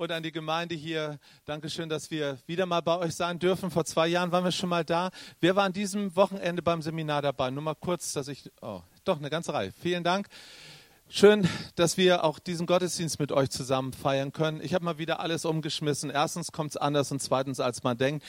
[0.00, 1.18] und an die Gemeinde hier.
[1.44, 3.70] Dankeschön, dass wir wieder mal bei euch sein dürfen.
[3.70, 5.10] Vor zwei Jahren waren wir schon mal da.
[5.40, 7.50] Wer war an diesem Wochenende beim Seminar dabei?
[7.50, 9.72] Nur mal kurz, dass ich, oh, doch, eine ganze Reihe.
[9.72, 10.28] Vielen Dank.
[11.10, 14.60] Schön, dass wir auch diesen Gottesdienst mit euch zusammen feiern können.
[14.62, 16.08] Ich habe mal wieder alles umgeschmissen.
[16.08, 18.24] Erstens kommt es anders und zweitens, als man denkt.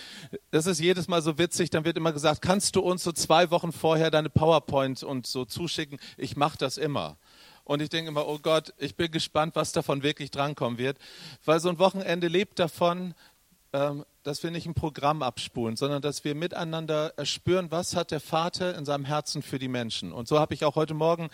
[0.49, 1.69] Das ist jedes Mal so witzig.
[1.69, 5.45] Dann wird immer gesagt, kannst du uns so zwei Wochen vorher deine PowerPoint und so
[5.45, 5.99] zuschicken?
[6.17, 7.17] Ich mache das immer.
[7.71, 10.97] Und ich denke immer, oh Gott, ich bin gespannt, was davon wirklich drankommen wird.
[11.45, 13.13] Weil so ein Wochenende lebt davon,
[13.71, 18.19] ähm, dass wir nicht ein Programm abspulen, sondern dass wir miteinander spüren, was hat der
[18.19, 20.11] Vater in seinem Herzen für die Menschen.
[20.11, 21.29] Und so habe ich auch heute Morgen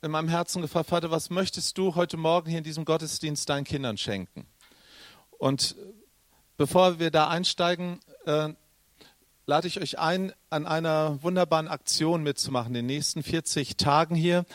[0.00, 3.64] in meinem Herzen gefragt, Vater, was möchtest du heute Morgen hier in diesem Gottesdienst deinen
[3.64, 4.46] Kindern schenken?
[5.36, 5.76] Und
[6.56, 8.48] bevor wir da einsteigen, äh,
[9.44, 14.46] lade ich euch ein, an einer wunderbaren Aktion mitzumachen, in den nächsten 40 Tagen hier.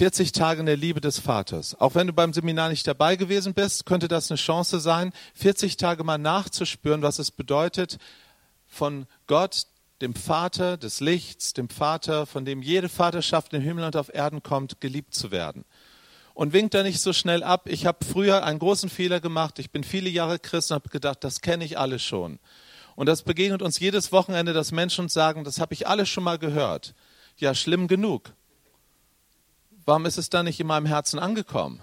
[0.00, 1.78] 40 Tage in der Liebe des Vaters.
[1.78, 5.76] Auch wenn du beim Seminar nicht dabei gewesen bist, könnte das eine Chance sein, 40
[5.76, 7.98] Tage mal nachzuspüren, was es bedeutet,
[8.66, 9.66] von Gott,
[10.00, 14.42] dem Vater des Lichts, dem Vater, von dem jede Vaterschaft im Himmel und auf Erden
[14.42, 15.66] kommt, geliebt zu werden.
[16.32, 17.68] Und winkt da nicht so schnell ab.
[17.68, 19.58] Ich habe früher einen großen Fehler gemacht.
[19.58, 22.38] Ich bin viele Jahre Christ und habe gedacht, das kenne ich alles schon.
[22.96, 26.24] Und das begegnet uns jedes Wochenende, dass Menschen uns sagen, das habe ich alles schon
[26.24, 26.94] mal gehört.
[27.36, 28.32] Ja, schlimm genug.
[29.84, 31.80] Warum ist es da nicht in meinem Herzen angekommen?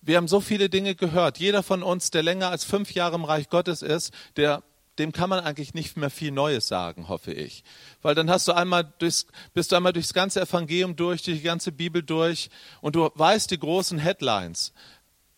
[0.00, 1.38] Wir haben so viele Dinge gehört.
[1.38, 4.62] Jeder von uns, der länger als fünf Jahre im Reich Gottes ist, der
[4.98, 7.64] dem kann man eigentlich nicht mehr viel Neues sagen, hoffe ich.
[8.02, 11.42] Weil dann hast du einmal durchs, bist du einmal durchs ganze Evangelium durch, durch die
[11.42, 14.72] ganze Bibel durch und du weißt die großen Headlines.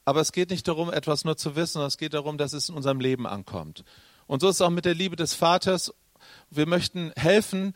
[0.05, 2.69] Aber es geht nicht darum, etwas nur zu wissen, sondern es geht darum, dass es
[2.69, 3.85] in unserem Leben ankommt.
[4.27, 5.93] Und so ist es auch mit der Liebe des Vaters.
[6.51, 7.75] Wir möchten helfen,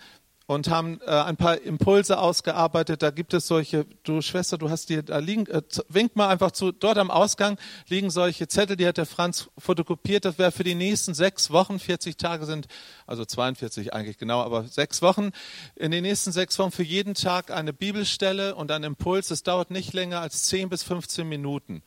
[0.53, 3.03] und haben äh, ein paar Impulse ausgearbeitet.
[3.03, 6.53] Da gibt es solche, du Schwester, du hast die da liegen, äh, wink mal einfach
[6.53, 10.25] zu, dort am Ausgang liegen solche Zettel, die hat der Franz fotokopiert.
[10.25, 12.67] Das wäre für die nächsten sechs Wochen, 40 Tage sind,
[13.07, 15.31] also 42 eigentlich genau, aber sechs Wochen.
[15.75, 19.31] In den nächsten sechs Wochen für jeden Tag eine Bibelstelle und ein Impuls.
[19.31, 21.83] Es dauert nicht länger als 10 bis 15 Minuten,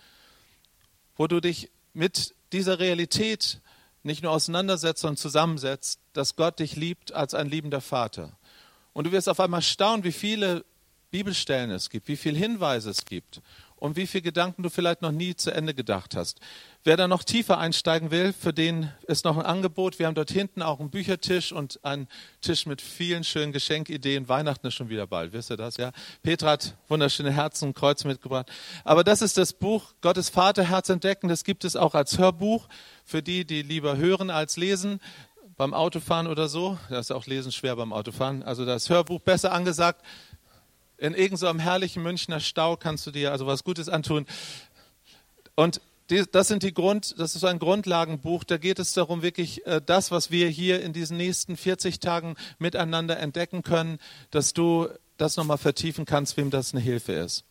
[1.16, 3.62] wo du dich mit dieser Realität
[4.02, 8.38] nicht nur auseinandersetzt, sondern zusammensetzt, dass Gott dich liebt als ein liebender Vater.
[8.96, 10.64] Und du wirst auf einmal staunen, wie viele
[11.12, 13.42] Bibelstellen es gibt, wie viele Hinweise es gibt
[13.76, 16.40] und wie viele Gedanken du vielleicht noch nie zu Ende gedacht hast.
[16.86, 20.00] Wer da noch tiefer einsteigen will, für den ist noch ein Angebot.
[20.00, 22.08] Wir haben dort hinten auch einen Büchertisch und einen
[22.40, 24.30] Tisch mit vielen schönen Geschenkideen.
[24.30, 25.76] Weihnachten ist schon wieder bald, wisst ihr das?
[25.76, 25.92] Ja.
[26.24, 28.50] Petra hat wunderschöne Herzen und Kreuze mitgebracht.
[28.86, 31.28] Aber das ist das Buch Gottes Vaterherz entdecken.
[31.28, 32.70] Das gibt es auch als Hörbuch
[33.04, 35.02] für die, die lieber hören als lesen
[35.58, 36.78] beim Autofahren oder so.
[36.90, 38.44] Das ist auch Lesen schwer beim Autofahren.
[38.44, 40.02] Also das Hörbuch besser angesagt.
[40.98, 44.26] In irgendeinem so herrlichen Münchner Stau kannst du dir also was Gutes antun.
[45.56, 45.82] Und
[46.32, 48.44] das sind die Grund, das ist ein Grundlagenbuch.
[48.44, 52.36] Da geht es darum, wirklich äh, das, was wir hier in diesen nächsten 40 Tagen
[52.60, 53.98] miteinander entdecken können,
[54.30, 57.44] dass du das nochmal vertiefen kannst, wem das eine Hilfe ist.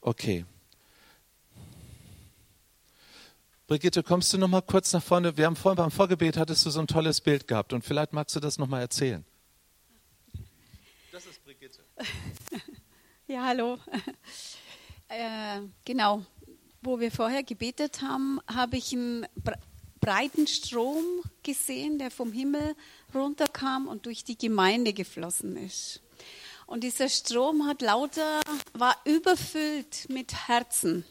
[0.00, 0.46] Okay.
[3.72, 5.34] Brigitte, kommst du noch mal kurz nach vorne?
[5.38, 8.36] Wir haben vorhin beim Vorgebet hattest du so ein tolles Bild gehabt und vielleicht magst
[8.36, 9.24] du das noch mal erzählen.
[11.10, 11.80] Das ist Brigitte.
[13.26, 13.78] ja, hallo.
[15.08, 16.22] Äh, genau,
[16.80, 19.26] wo wir vorher gebetet haben, habe ich einen
[20.00, 21.04] breiten Strom
[21.42, 22.74] gesehen, der vom Himmel
[23.14, 26.02] runterkam und durch die Gemeinde geflossen ist.
[26.66, 28.40] Und dieser Strom hat lauter,
[28.72, 31.04] war überfüllt mit Herzen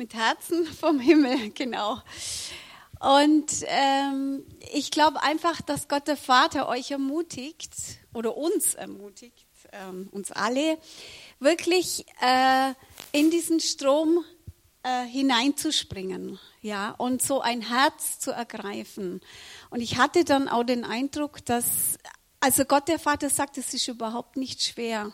[0.00, 2.00] mit Herzen vom Himmel, genau.
[3.00, 7.74] Und ähm, ich glaube einfach, dass Gott der Vater euch ermutigt
[8.14, 10.78] oder uns ermutigt, ähm, uns alle,
[11.38, 12.72] wirklich äh,
[13.12, 14.24] in diesen Strom
[14.84, 19.20] äh, hineinzuspringen, ja, und so ein Herz zu ergreifen.
[19.68, 21.98] Und ich hatte dann auch den Eindruck, dass,
[22.40, 25.12] also Gott der Vater sagt, es ist überhaupt nicht schwer.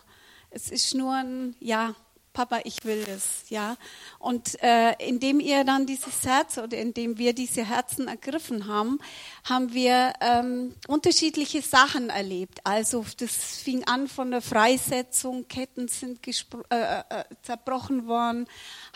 [0.51, 1.97] Es ist nur ein, ja,
[2.37, 3.79] Papa, ich will es, ja.
[4.19, 8.99] Und äh, indem ihr dann dieses Herz oder indem wir diese Herzen ergriffen haben,
[9.45, 12.61] haben wir ähm, unterschiedliche Sachen erlebt.
[12.63, 16.33] Also das fing an von der Freisetzung, Ketten sind äh,
[16.69, 18.47] äh, äh, zerbrochen worden,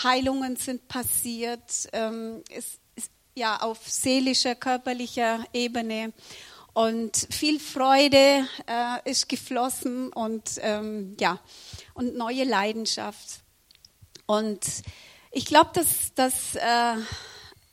[0.02, 6.12] Heilungen sind passiert, ähm, es, ist, ja auf seelischer, körperlicher Ebene.
[6.72, 11.40] Und viel Freude äh, ist geflossen und ähm, ja,
[11.94, 13.40] und neue Leidenschaft.
[14.26, 14.60] Und
[15.32, 16.94] ich glaube, dass das äh,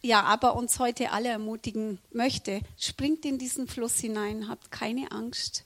[0.02, 2.62] ja aber uns heute alle ermutigen möchte.
[2.80, 5.64] Springt in diesen Fluss hinein, habt keine Angst.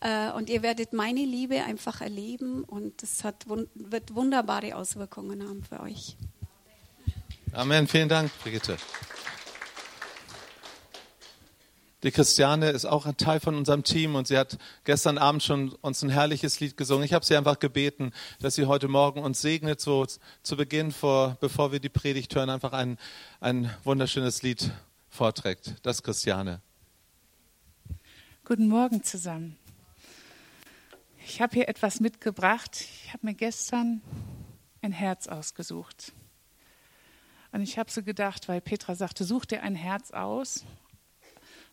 [0.00, 5.64] Äh, und ihr werdet meine Liebe einfach erleben und es hat, wird wunderbare Auswirkungen haben
[5.64, 6.16] für euch.
[7.52, 7.88] Amen.
[7.88, 8.76] Vielen Dank, Brigitte.
[12.04, 15.72] Die Christiane ist auch ein Teil von unserem Team und sie hat gestern Abend schon
[15.80, 17.04] uns ein herrliches Lied gesungen.
[17.04, 20.06] Ich habe sie einfach gebeten, dass sie heute Morgen uns segnet, so
[20.44, 22.98] zu Beginn, vor, bevor wir die Predigt hören, einfach ein,
[23.40, 24.70] ein wunderschönes Lied
[25.08, 25.74] vorträgt.
[25.82, 26.60] Das Christiane.
[28.44, 29.56] Guten Morgen zusammen.
[31.26, 32.80] Ich habe hier etwas mitgebracht.
[32.80, 34.02] Ich habe mir gestern
[34.82, 36.12] ein Herz ausgesucht.
[37.50, 40.64] Und ich habe so gedacht, weil Petra sagte, such dir ein Herz aus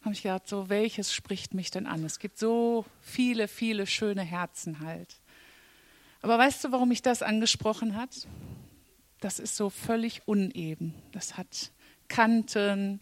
[0.06, 2.04] habe ich gedacht, so welches spricht mich denn an?
[2.04, 5.20] Es gibt so viele, viele schöne Herzen halt.
[6.22, 8.28] Aber weißt du, warum mich das angesprochen hat?
[9.20, 10.94] Das ist so völlig uneben.
[11.12, 11.72] Das hat
[12.08, 13.02] Kanten,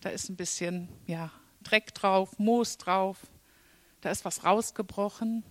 [0.00, 1.32] da ist ein bisschen ja,
[1.62, 3.18] Dreck drauf, Moos drauf,
[4.00, 5.42] da ist was rausgebrochen.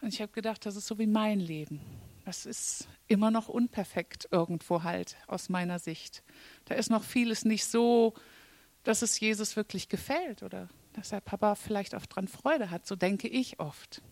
[0.00, 1.80] Und ich habe gedacht, das ist so wie mein Leben.
[2.24, 6.22] Das ist immer noch unperfekt irgendwo halt aus meiner Sicht.
[6.66, 8.14] Da ist noch vieles nicht so
[8.84, 12.86] dass es Jesus wirklich gefällt oder dass der Papa vielleicht auch dran Freude hat.
[12.86, 14.02] So denke ich oft.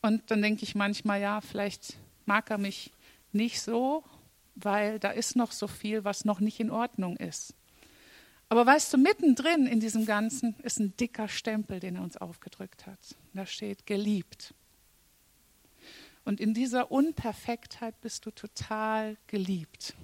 [0.00, 2.92] Und dann denke ich manchmal, ja, vielleicht mag er mich
[3.32, 4.04] nicht so,
[4.54, 7.54] weil da ist noch so viel, was noch nicht in Ordnung ist.
[8.48, 12.86] Aber weißt du, mittendrin in diesem Ganzen ist ein dicker Stempel, den er uns aufgedrückt
[12.86, 12.98] hat.
[13.32, 14.54] Da steht geliebt.
[16.24, 19.94] Und in dieser Unperfektheit bist du total geliebt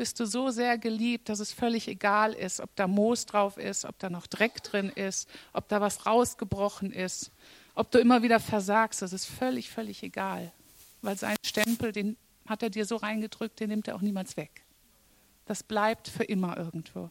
[0.00, 3.84] bist du so sehr geliebt, dass es völlig egal ist, ob da Moos drauf ist,
[3.84, 7.30] ob da noch Dreck drin ist, ob da was rausgebrochen ist,
[7.74, 9.02] ob du immer wieder versagst.
[9.02, 10.52] Das ist völlig, völlig egal.
[11.02, 12.16] Weil sein Stempel, den
[12.46, 14.64] hat er dir so reingedrückt, den nimmt er auch niemals weg.
[15.44, 17.10] Das bleibt für immer irgendwo.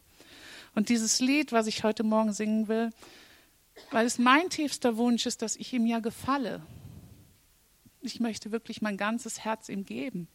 [0.74, 2.90] Und dieses Lied, was ich heute Morgen singen will,
[3.92, 6.60] weil es mein tiefster Wunsch ist, dass ich ihm ja gefalle.
[8.00, 10.26] Ich möchte wirklich mein ganzes Herz ihm geben.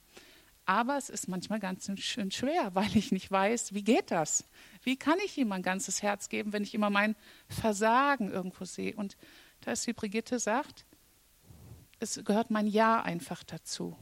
[0.65, 4.45] Aber es ist manchmal ganz schön schwer, weil ich nicht weiß, wie geht das?
[4.81, 7.15] Wie kann ich ihm mein ganzes Herz geben, wenn ich immer mein
[7.47, 8.95] Versagen irgendwo sehe?
[8.95, 9.17] Und
[9.62, 10.85] da ist, wie Brigitte sagt,
[12.00, 13.95] es gehört mein Ja einfach dazu.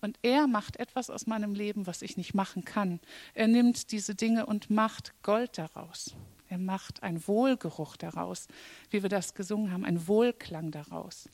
[0.00, 3.00] Und er macht etwas aus meinem Leben, was ich nicht machen kann.
[3.34, 6.14] Er nimmt diese Dinge und macht Gold daraus.
[6.48, 8.48] Er macht einen Wohlgeruch daraus,
[8.90, 11.28] wie wir das gesungen haben, einen Wohlklang daraus.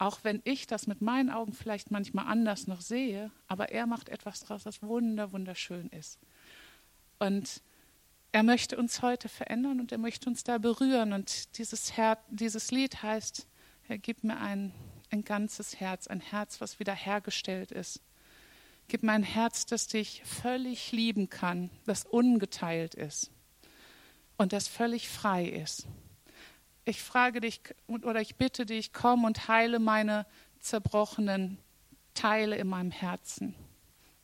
[0.00, 4.08] Auch wenn ich das mit meinen Augen vielleicht manchmal anders noch sehe, aber er macht
[4.08, 6.18] etwas daraus, was wunder, wunderschön ist.
[7.18, 7.60] Und
[8.32, 11.12] er möchte uns heute verändern und er möchte uns da berühren.
[11.12, 13.46] Und dieses, Her dieses Lied heißt,
[13.88, 14.72] er gibt mir ein,
[15.10, 18.00] ein ganzes Herz, ein Herz, was wiederhergestellt ist.
[18.88, 23.30] Gib mir ein Herz, das dich völlig lieben kann, das ungeteilt ist
[24.38, 25.86] und das völlig frei ist
[26.90, 30.26] ich frage dich oder ich bitte dich, komm und heile meine
[30.58, 31.58] zerbrochenen
[32.14, 33.54] Teile in meinem Herzen.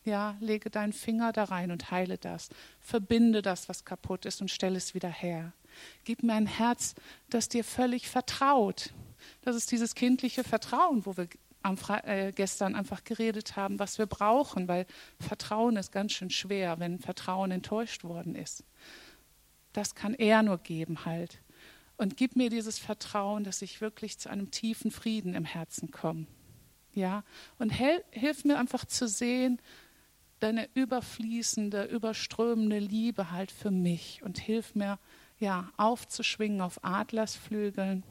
[0.04, 2.48] Ja, lege deinen Finger da rein und heile das.
[2.80, 5.52] Verbinde das, was kaputt ist und stelle es wieder her.
[6.04, 6.94] Gib mir ein Herz,
[7.30, 8.92] das dir völlig vertraut.
[9.42, 11.28] Das ist dieses kindliche Vertrauen, wo wir
[12.04, 14.86] äh, gestern einfach geredet haben, was wir brauchen, weil
[15.18, 18.62] Vertrauen ist ganz schön schwer, wenn Vertrauen enttäuscht worden ist.
[19.72, 21.40] Das kann er nur geben halt.
[21.96, 26.26] Und gib mir dieses Vertrauen, dass ich wirklich zu einem tiefen Frieden im Herzen komme.
[26.93, 27.25] Ja,
[27.58, 29.61] und hilf mir einfach zu sehen,
[30.40, 34.99] deine überfließende, überströmende Liebe halt für mich und hilf mir,
[35.38, 38.02] ja, aufzuschwingen auf Adlersflügeln,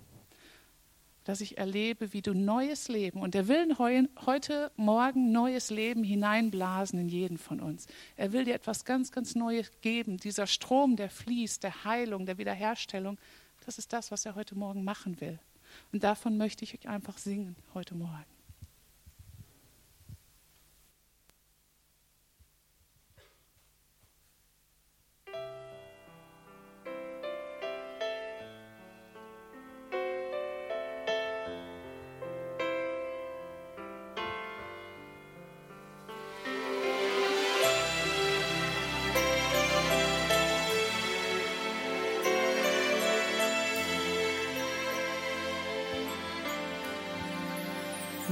[1.24, 7.00] dass ich erlebe, wie du neues Leben, und er will heute Morgen neues Leben hineinblasen
[7.00, 7.88] in jeden von uns.
[8.16, 10.18] Er will dir etwas ganz, ganz Neues geben.
[10.18, 13.18] Dieser Strom, der fließt, der Heilung, der Wiederherstellung,
[13.66, 15.40] das ist das, was er heute Morgen machen will.
[15.92, 18.35] Und davon möchte ich euch einfach singen heute Morgen.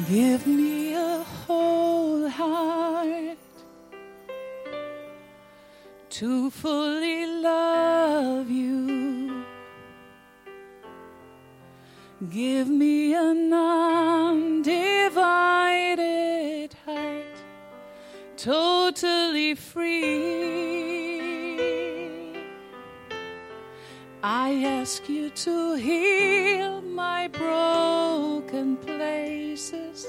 [0.10, 3.38] Give me a whole heart
[6.10, 9.46] to fully love you.
[12.30, 15.14] Give me an undivided
[16.86, 17.38] heart,
[18.36, 20.04] totally free.
[24.22, 30.08] I I ask you to heal my broken places,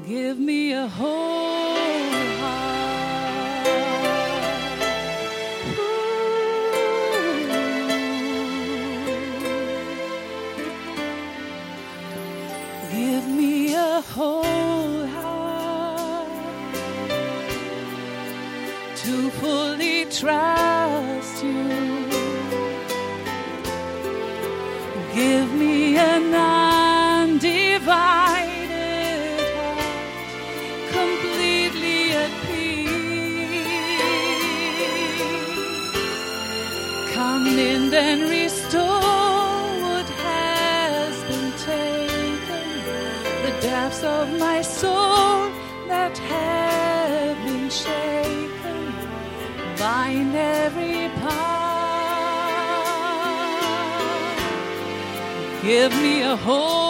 [0.07, 2.24] Give me a whole
[14.15, 16.29] whole heart
[18.95, 22.07] to fully trust you.
[25.13, 25.74] Give me
[55.65, 56.84] Give me a whole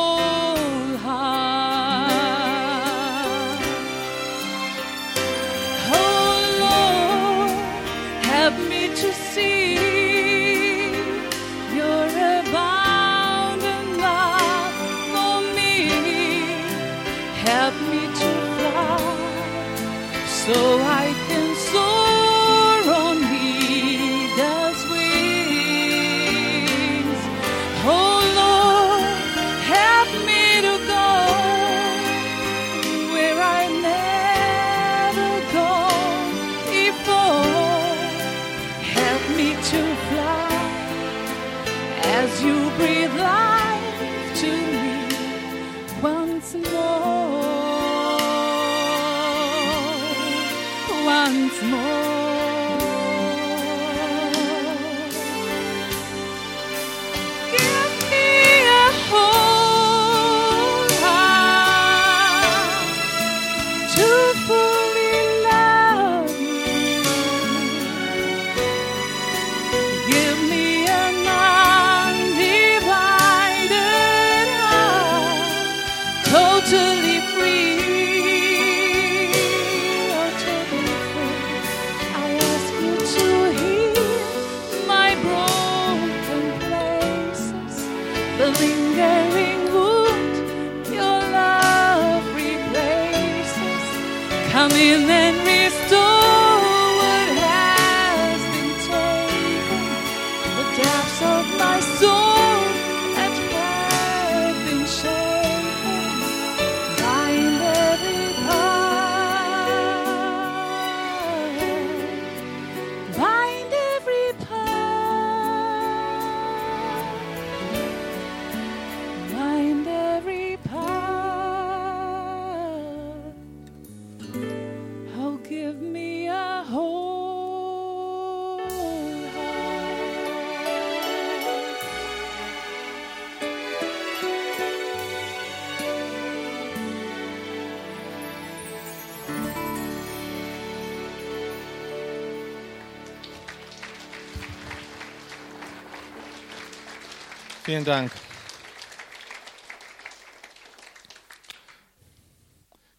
[147.66, 148.12] Vielen Dank.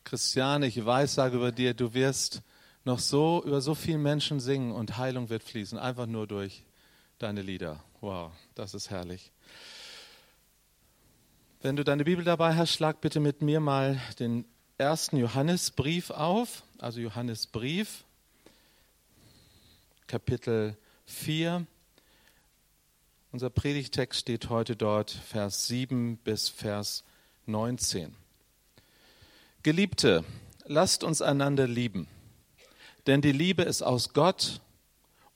[0.03, 2.43] Christiane, ich weiß, sage über dir, du wirst
[2.83, 6.65] noch so über so viele Menschen singen und Heilung wird fließen, einfach nur durch
[7.21, 7.81] deine Lieder.
[8.01, 9.31] Wow, das ist herrlich.
[11.63, 14.47] Wenn du deine Bibel dabei hast, schlag bitte mit mir mal den
[14.79, 18.03] ersten Johannesbrief auf, also Johannesbrief,
[20.09, 21.69] Kapitel 4.
[23.37, 27.05] Unser Predigtext steht heute dort, Vers 7 bis Vers
[27.45, 28.16] 19.
[29.62, 30.25] Geliebte,
[30.64, 32.09] lasst uns einander lieben,
[33.07, 34.62] denn die Liebe ist aus Gott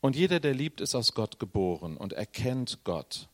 [0.01, 3.29] und jeder, der liebt, ist aus Gott geboren und erkennt Gott.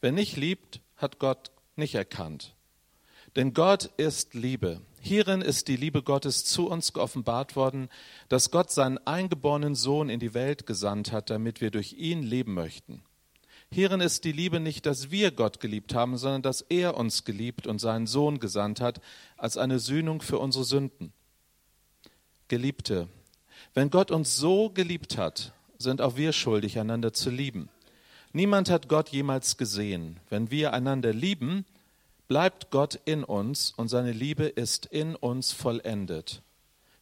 [0.00, 2.56] Wer nicht liebt, hat Gott nicht erkannt.
[3.36, 4.80] Denn Gott ist Liebe.
[4.98, 7.88] Hierin ist die Liebe Gottes zu uns geoffenbart worden,
[8.28, 12.54] dass Gott seinen eingeborenen Sohn in die Welt gesandt hat, damit wir durch ihn leben
[12.54, 13.04] möchten.
[13.74, 17.66] Hierin ist die Liebe nicht, dass wir Gott geliebt haben, sondern dass er uns geliebt
[17.66, 19.00] und seinen Sohn gesandt hat
[19.36, 21.12] als eine Sühnung für unsere Sünden.
[22.46, 23.08] Geliebte,
[23.74, 27.68] wenn Gott uns so geliebt hat, sind auch wir schuldig, einander zu lieben.
[28.32, 30.20] Niemand hat Gott jemals gesehen.
[30.30, 31.64] Wenn wir einander lieben,
[32.28, 36.42] bleibt Gott in uns und seine Liebe ist in uns vollendet.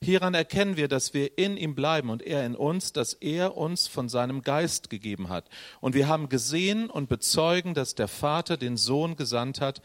[0.02, 3.86] Hieran erkennen wir, dass wir in ihm bleiben und er in uns, dass er uns
[3.86, 5.48] von seinem Geist gegeben hat.
[5.80, 9.80] Und wir haben gesehen und bezeugen, dass der Vater den Sohn gesandt hat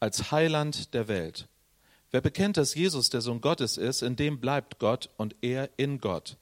[0.00, 1.46] als Heiland der Welt.
[2.10, 5.98] Wer bekennt, dass Jesus der Sohn Gottes ist, in dem bleibt Gott und er in
[5.98, 6.38] Gott.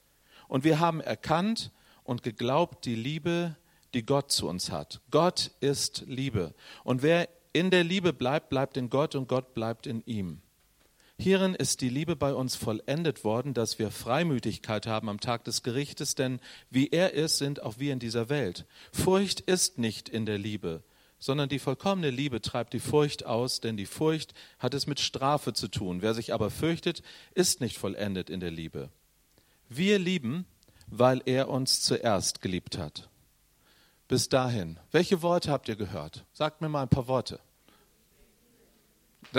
[0.47, 1.71] Und wir haben erkannt
[2.03, 3.55] und geglaubt die Liebe,
[3.93, 5.01] die Gott zu uns hat.
[5.11, 6.55] Gott ist Liebe.
[6.83, 10.41] Und wer in der Liebe bleibt, bleibt in Gott und Gott bleibt in ihm.
[11.17, 15.63] Hierin ist die Liebe bei uns vollendet worden, dass wir Freimütigkeit haben am Tag des
[15.63, 18.65] Gerichtes, denn wie er ist, sind auch wir in dieser Welt.
[18.91, 20.83] Furcht ist nicht in der Liebe,
[21.17, 25.53] sondern die vollkommene Liebe treibt die Furcht aus, denn die Furcht hat es mit Strafe
[25.53, 26.01] zu tun.
[26.01, 27.01] Wer sich aber fürchtet,
[27.33, 28.89] ist nicht vollendet in der Liebe.
[29.69, 30.45] Wir lieben,
[30.87, 33.09] weil er uns zuerst geliebt hat.
[34.09, 36.25] Bis dahin, welche Worte habt ihr gehört?
[36.33, 37.39] Sagt mir mal ein paar Worte.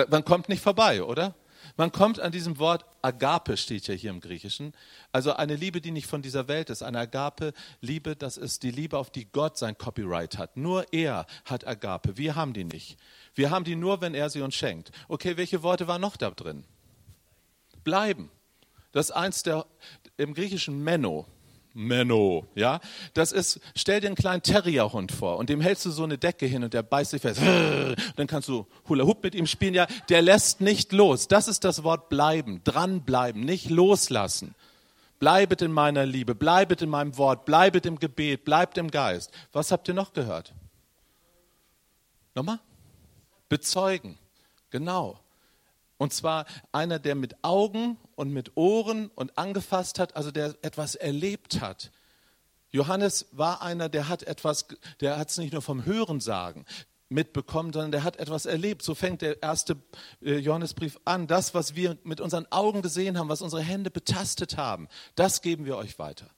[0.08, 1.34] Man kommt nicht vorbei, oder?
[1.76, 4.72] Man kommt an diesem Wort Agape, steht ja hier im Griechischen.
[5.12, 6.82] Also eine Liebe, die nicht von dieser Welt ist.
[6.82, 10.56] Eine Agape-Liebe, das ist die Liebe, auf die Gott sein Copyright hat.
[10.56, 12.16] Nur er hat Agape.
[12.16, 12.98] Wir haben die nicht.
[13.34, 14.90] Wir haben die nur, wenn er sie uns schenkt.
[15.08, 16.64] Okay, welche Worte waren noch da drin?
[17.84, 18.30] Bleiben.
[18.92, 19.66] Das ist eins der,
[20.16, 21.26] im Griechischen Menno.
[21.76, 22.80] Menno, ja.
[23.12, 26.46] Das ist, stell dir einen kleinen Terrierhund vor und dem hältst du so eine Decke
[26.46, 27.40] hin und der beißt sich fest.
[28.16, 29.86] Dann kannst du Hula Hoop mit ihm spielen, ja.
[30.08, 31.28] Der lässt nicht los.
[31.28, 34.54] Das ist das Wort bleiben, dranbleiben, nicht loslassen.
[35.18, 39.30] Bleibet in meiner Liebe, bleibet in meinem Wort, bleibet im Gebet, bleibt im Geist.
[39.52, 40.54] Was habt ihr noch gehört?
[42.34, 42.58] Nochmal?
[43.50, 44.18] Bezeugen.
[44.70, 45.20] Genau.
[45.98, 50.96] Und zwar einer, der mit Augen und mit Ohren und angefasst hat, also der etwas
[50.96, 51.92] erlebt hat.
[52.70, 54.66] Johannes war einer, der hat etwas,
[55.00, 56.64] der hat es nicht nur vom Hörensagen
[57.08, 58.82] mitbekommen, sondern der hat etwas erlebt.
[58.82, 59.76] So fängt der erste
[60.22, 61.26] äh, Johannesbrief an.
[61.26, 65.64] Das, was wir mit unseren Augen gesehen haben, was unsere Hände betastet haben, das geben
[65.64, 66.28] wir euch weiter.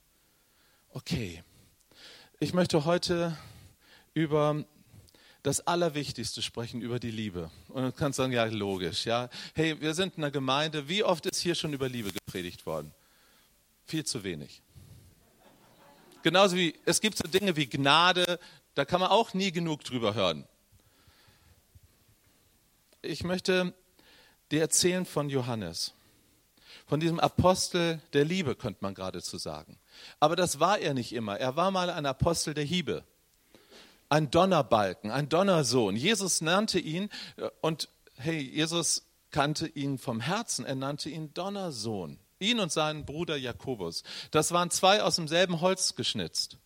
[0.91, 1.43] Okay.
[2.39, 3.35] Ich möchte heute
[4.13, 4.63] über
[5.43, 7.49] das Allerwichtigste sprechen über die Liebe.
[7.69, 9.29] Und du kannst sagen, ja, logisch, ja.
[9.53, 10.89] Hey, wir sind in einer Gemeinde.
[10.89, 12.93] Wie oft ist hier schon über Liebe gepredigt worden?
[13.85, 14.61] Viel zu wenig.
[16.21, 18.39] Genauso wie, es gibt so Dinge wie Gnade,
[18.75, 20.45] da kann man auch nie genug drüber hören.
[23.01, 23.73] Ich möchte
[24.51, 25.93] dir erzählen von Johannes.
[26.85, 29.79] Von diesem Apostel der Liebe, könnte man geradezu sagen.
[30.19, 31.39] Aber das war er nicht immer.
[31.39, 33.05] Er war mal ein Apostel der Hiebe
[34.09, 35.95] ein Donnerbalken, ein Donnersohn.
[35.95, 42.19] Jesus nannte ihn äh, und hey, Jesus kannte ihn vom Herzen, er nannte ihn Donnersohn.
[42.39, 44.03] Ihn und seinen Bruder Jakobus.
[44.31, 46.57] Das waren zwei aus demselben Holz geschnitzt.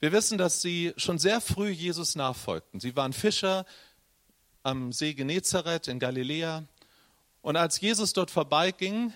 [0.00, 2.78] Wir wissen, dass sie schon sehr früh Jesus nachfolgten.
[2.78, 3.64] Sie waren Fischer
[4.62, 6.64] am See Genezareth in Galiläa.
[7.40, 9.14] Und als Jesus dort vorbeiging,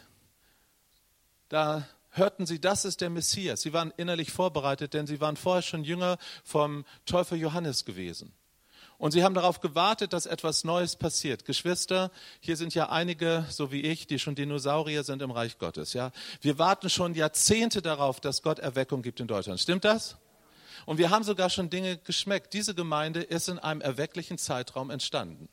[1.50, 3.62] da hörten sie, das ist der Messias.
[3.62, 8.32] Sie waren innerlich vorbereitet, denn sie waren vorher schon Jünger vom Täufer Johannes gewesen.
[8.98, 11.46] Und sie haben darauf gewartet, dass etwas Neues passiert.
[11.46, 15.94] Geschwister, hier sind ja einige, so wie ich, die schon Dinosaurier sind im Reich Gottes.
[15.94, 19.58] Ja, wir warten schon Jahrzehnte darauf, dass Gott Erweckung gibt in Deutschland.
[19.58, 20.18] Stimmt das?
[20.84, 22.52] Und wir haben sogar schon Dinge geschmeckt.
[22.52, 25.48] Diese Gemeinde ist in einem erwecklichen Zeitraum entstanden.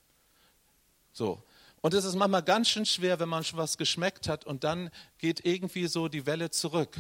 [1.13, 1.41] So.
[1.81, 4.89] Und es ist manchmal ganz schön schwer, wenn man schon was geschmeckt hat und dann
[5.19, 6.97] geht irgendwie so die Welle zurück.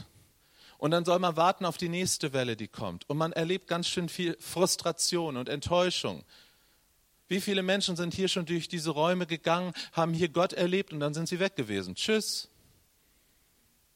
[0.77, 3.09] Und dann soll man warten auf die nächste Welle, die kommt.
[3.09, 6.23] Und man erlebt ganz schön viel Frustration und Enttäuschung.
[7.27, 10.99] Wie viele Menschen sind hier schon durch diese Räume gegangen, haben hier Gott erlebt und
[10.99, 11.95] dann sind sie weg gewesen.
[11.95, 12.49] Tschüss.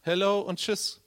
[0.01, 1.00] Hello und tschüss.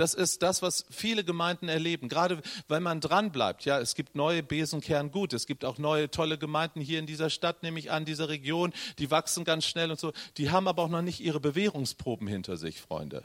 [0.00, 3.66] Das ist das, was viele Gemeinden erleben, gerade weil man dranbleibt.
[3.66, 5.34] Ja, es gibt neue Besenkern gut.
[5.34, 8.72] Es gibt auch neue tolle Gemeinden hier in dieser Stadt, nehme ich an, dieser Region.
[8.98, 10.14] Die wachsen ganz schnell und so.
[10.38, 13.24] Die haben aber auch noch nicht ihre Bewährungsproben hinter sich, Freunde.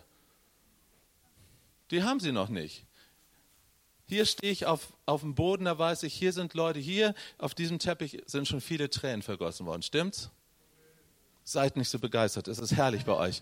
[1.91, 2.83] Die haben sie noch nicht.
[4.03, 7.55] Hier stehe ich auf, auf dem Boden, da weiß ich, hier sind Leute, hier auf
[7.55, 9.81] diesem Teppich sind schon viele Tränen vergossen worden.
[9.81, 10.29] Stimmt's?
[11.45, 13.41] Seid nicht so begeistert, es ist herrlich bei euch.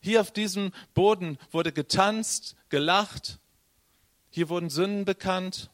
[0.00, 3.38] Hier auf diesem Boden wurde getanzt, gelacht.
[4.30, 5.70] Hier wurden Sünden bekannt.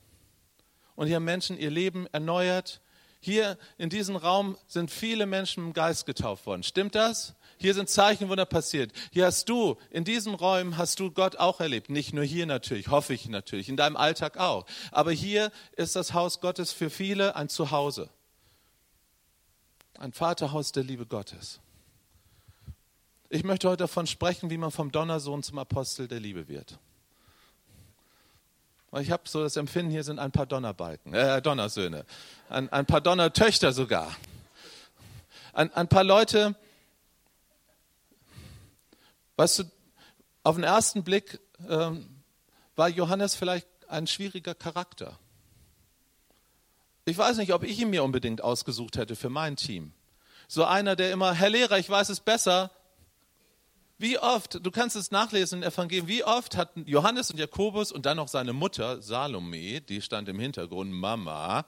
[0.97, 2.81] Und hier haben Menschen ihr Leben erneuert.
[3.21, 6.63] Hier in diesem Raum sind viele Menschen im Geist getauft worden.
[6.63, 7.35] Stimmt das?
[7.57, 8.93] Hier sind Zeichenwunder passiert.
[9.13, 11.89] Hier hast du, in diesen Räumen hast du Gott auch erlebt.
[11.89, 14.67] Nicht nur hier natürlich, hoffe ich natürlich, in deinem Alltag auch.
[14.91, 18.11] Aber hier ist das Haus Gottes für viele ein Zuhause.
[19.99, 21.61] Ein Vaterhaus der Liebe Gottes.
[23.35, 26.79] Ich möchte heute davon sprechen, wie man vom Donnersohn zum Apostel der Liebe wird.
[29.01, 32.07] Ich habe so das Empfinden, hier sind ein paar Donnerbalken, äh, Donnersöhne,
[32.49, 34.14] ein, ein paar Donnertöchter sogar.
[35.53, 36.55] Ein, ein paar Leute,
[39.35, 39.64] weißt du,
[40.44, 42.09] auf den ersten Blick ähm,
[42.77, 45.18] war Johannes vielleicht ein schwieriger Charakter.
[47.05, 49.92] Ich weiß nicht, ob ich ihn mir unbedingt ausgesucht hätte für mein Team.
[50.47, 52.70] So einer, der immer, Herr Lehrer, ich weiß es besser,
[54.05, 58.05] wie oft, du kannst es nachlesen in Evangelium, wie oft hatten Johannes und Jakobus und
[58.05, 61.64] dann noch seine Mutter Salome, die stand im Hintergrund, Mama,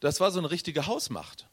[0.00, 1.48] das war so eine richtige Hausmacht.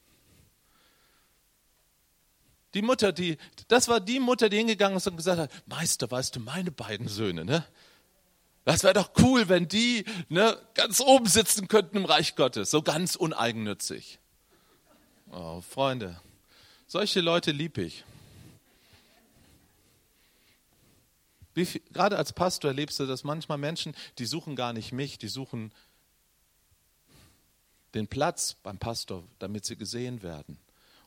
[2.74, 3.38] Die Mutter, die,
[3.70, 7.08] das war die Mutter, die hingegangen ist und gesagt hat, Meister, weißt du, meine beiden
[7.08, 7.66] Söhne, ne?
[8.66, 12.82] Das wäre doch cool, wenn die ne, ganz oben sitzen könnten im Reich Gottes, so
[12.82, 14.20] ganz uneigennützig.
[15.32, 16.20] Oh, Freunde,
[16.88, 18.04] solche Leute liebe ich.
[21.66, 25.28] Viel, gerade als Pastor erlebst du, dass manchmal Menschen, die suchen gar nicht mich, die
[25.28, 25.72] suchen
[27.94, 30.60] den Platz beim Pastor, damit sie gesehen werden.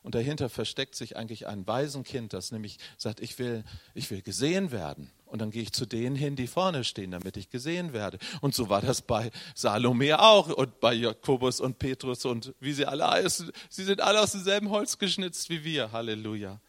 [0.03, 4.73] Und dahinter versteckt sich eigentlich ein Waisenkind, das nämlich sagt, ich will, ich will gesehen
[4.73, 5.11] werden.
[5.27, 8.19] Und dann gehe ich zu denen hin, die vorne stehen, damit ich gesehen werde.
[8.41, 12.87] Und so war das bei Salome auch und bei Jakobus und Petrus und wie sie
[12.87, 13.53] alle heißen.
[13.69, 15.93] Sie sind alle aus demselben Holz geschnitzt wie wir.
[15.93, 16.61] Halleluja.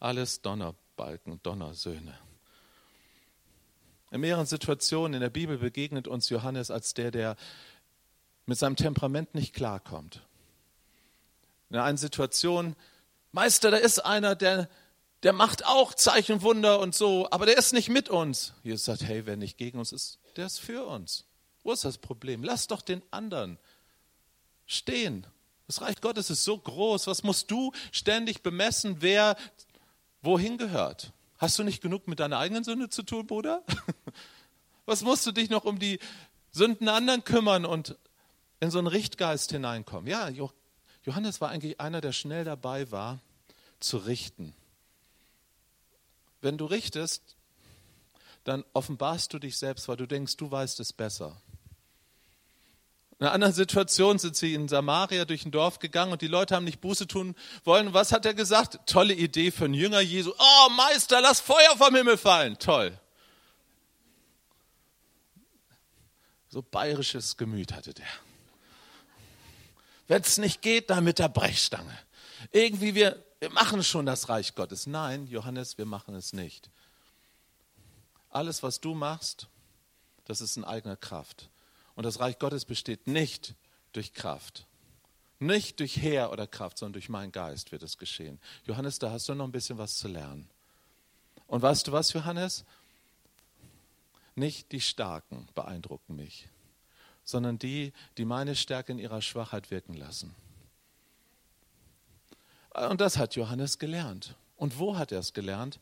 [0.00, 2.27] Alles Donnerbalken, Donnersöhne.
[4.10, 7.36] In mehreren Situationen in der Bibel begegnet uns Johannes als der, der
[8.46, 10.22] mit seinem Temperament nicht klarkommt.
[11.70, 12.74] In einer Situation,
[13.32, 14.70] Meister, da ist einer, der,
[15.22, 18.54] der macht auch Zeichen, Wunder und so, aber der ist nicht mit uns.
[18.62, 21.24] Jesus sagt, hey, wer nicht gegen uns ist, der ist für uns.
[21.62, 22.42] Wo ist das Problem?
[22.42, 23.58] Lass doch den anderen
[24.64, 25.26] stehen.
[25.66, 27.06] Das Reich Gottes ist so groß.
[27.06, 29.36] Was musst du ständig bemessen, wer
[30.22, 31.12] wohin gehört?
[31.38, 33.62] Hast du nicht genug mit deiner eigenen Sünde zu tun, Bruder?
[34.86, 36.00] Was musst du dich noch um die
[36.50, 37.96] Sünden anderen kümmern und
[38.58, 40.08] in so einen Richtgeist hineinkommen?
[40.08, 40.28] Ja,
[41.04, 43.20] Johannes war eigentlich einer, der schnell dabei war,
[43.78, 44.52] zu richten.
[46.40, 47.36] Wenn du richtest,
[48.44, 51.40] dann offenbarst du dich selbst, weil du denkst, du weißt es besser.
[53.18, 56.54] In einer anderen Situation sind sie in Samaria durch ein Dorf gegangen und die Leute
[56.54, 57.92] haben nicht Buße tun wollen.
[57.92, 58.78] Was hat er gesagt?
[58.86, 60.32] Tolle Idee für einen Jünger Jesu.
[60.38, 62.56] Oh Meister, lass Feuer vom Himmel fallen.
[62.60, 62.96] Toll.
[66.48, 68.06] So bayerisches Gemüt hatte der.
[70.06, 71.98] Wenn es nicht geht, dann mit der Brechstange.
[72.52, 74.86] Irgendwie, wir, wir machen schon das Reich Gottes.
[74.86, 76.70] Nein, Johannes, wir machen es nicht.
[78.30, 79.48] Alles, was du machst,
[80.24, 81.50] das ist in eigener Kraft.
[81.98, 83.56] Und das Reich Gottes besteht nicht
[83.90, 84.68] durch Kraft.
[85.40, 88.38] Nicht durch Heer oder Kraft, sondern durch meinen Geist wird es geschehen.
[88.66, 90.48] Johannes, da hast du noch ein bisschen was zu lernen.
[91.48, 92.64] Und weißt du was, Johannes?
[94.36, 96.46] Nicht die Starken beeindrucken mich,
[97.24, 100.36] sondern die, die meine Stärke in ihrer Schwachheit wirken lassen.
[102.74, 104.36] Und das hat Johannes gelernt.
[104.56, 105.80] Und wo hat er es gelernt?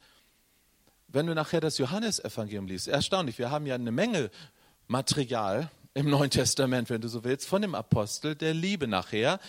[1.09, 4.31] Wenn du nachher das Johannesevangelium liest, erstaunlich, wir haben ja eine Menge
[4.89, 9.41] Material im Neuen Testament, wenn du so willst, von dem Apostel der Liebe nachher.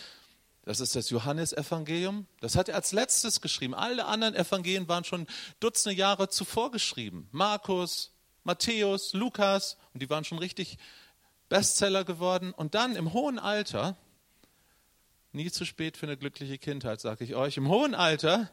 [0.64, 2.26] Das ist das Johannesevangelium.
[2.40, 3.76] Das hat er als letztes geschrieben.
[3.76, 5.28] Alle anderen Evangelien waren schon
[5.60, 7.28] Dutzende Jahre zuvor geschrieben.
[7.34, 8.14] Markus,
[8.46, 10.78] Matthäus, Lukas, und die waren schon richtig
[11.50, 12.54] Bestseller geworden.
[12.54, 13.98] Und dann im hohen Alter,
[15.34, 18.50] nie zu spät für eine glückliche Kindheit, sage ich euch, im hohen Alter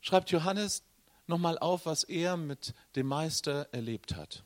[0.00, 0.82] schreibt Johannes
[1.28, 4.42] nochmal auf, was er mit dem Meister erlebt hat.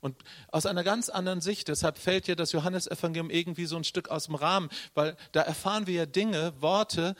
[0.00, 0.16] Und
[0.48, 4.26] aus einer ganz anderen Sicht, deshalb fällt ja das Johannesevangelium irgendwie so ein Stück aus
[4.26, 7.14] dem Rahmen, weil da erfahren wir ja Dinge, Worte,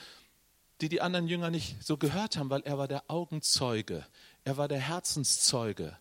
[0.80, 4.06] die die anderen Jünger nicht so gehört haben, weil er war der Augenzeuge,
[4.44, 5.96] er war der Herzenszeuge,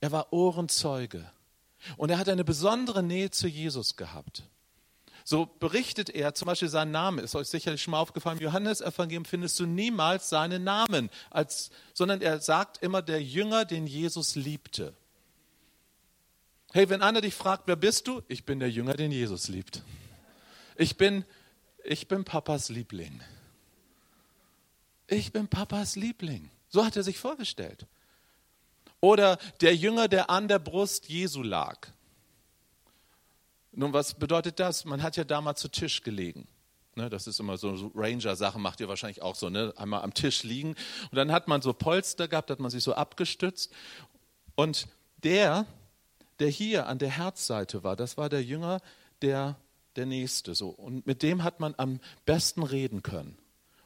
[0.00, 1.30] er war Ohrenzeuge.
[1.96, 4.44] Und er hat eine besondere Nähe zu Jesus gehabt.
[5.24, 9.24] So berichtet er zum Beispiel seinen Namen, ist euch sicherlich schon mal aufgefallen, im Johannesevangelium
[9.24, 14.94] findest du niemals seinen Namen, als, sondern er sagt immer der Jünger, den Jesus liebte.
[16.72, 18.22] Hey, wenn einer dich fragt, wer bist du?
[18.28, 19.82] Ich bin der Jünger, den Jesus liebt.
[20.76, 21.24] Ich bin,
[21.82, 23.20] ich bin Papas Liebling.
[25.08, 26.48] Ich bin Papas Liebling.
[26.68, 27.86] So hat er sich vorgestellt.
[29.00, 31.88] Oder der Jünger, der an der Brust Jesu lag.
[33.72, 34.84] Nun, was bedeutet das?
[34.84, 36.46] Man hat ja damals zu Tisch gelegen.
[36.94, 39.72] Ne, das ist immer so Ranger-Sachen, macht ihr wahrscheinlich auch so, ne?
[39.76, 40.70] einmal am Tisch liegen.
[41.10, 43.72] Und dann hat man so Polster gehabt, hat man sich so abgestützt.
[44.54, 44.86] Und
[45.22, 45.66] der,
[46.40, 48.80] der hier an der Herzseite war, das war der Jünger,
[49.22, 49.56] der,
[49.96, 50.54] der Nächste.
[50.54, 50.70] So.
[50.70, 53.38] Und mit dem hat man am besten reden können.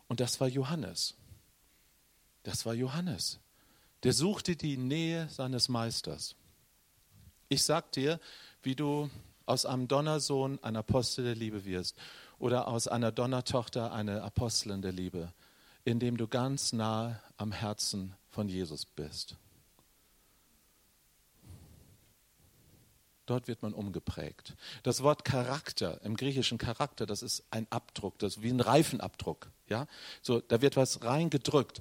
[0.09, 1.15] Und das war Johannes.
[2.45, 3.41] Das war Johannes.
[4.05, 6.37] Der suchte die Nähe seines Meisters.
[7.49, 8.21] Ich sag dir,
[8.63, 9.11] wie du
[9.47, 11.97] aus einem Donnersohn ein Apostel der Liebe wirst
[12.39, 15.33] oder aus einer Donnertochter eine Apostelin der Liebe,
[15.85, 19.37] indem du ganz nahe am Herzen von Jesus bist.
[23.27, 24.55] Dort wird man umgeprägt.
[24.83, 29.51] Das Wort Charakter, im griechischen Charakter, das ist ein Abdruck, das ist wie ein Reifenabdruck.
[29.69, 29.87] Ja?
[30.21, 31.81] So, da wird was reingedrückt.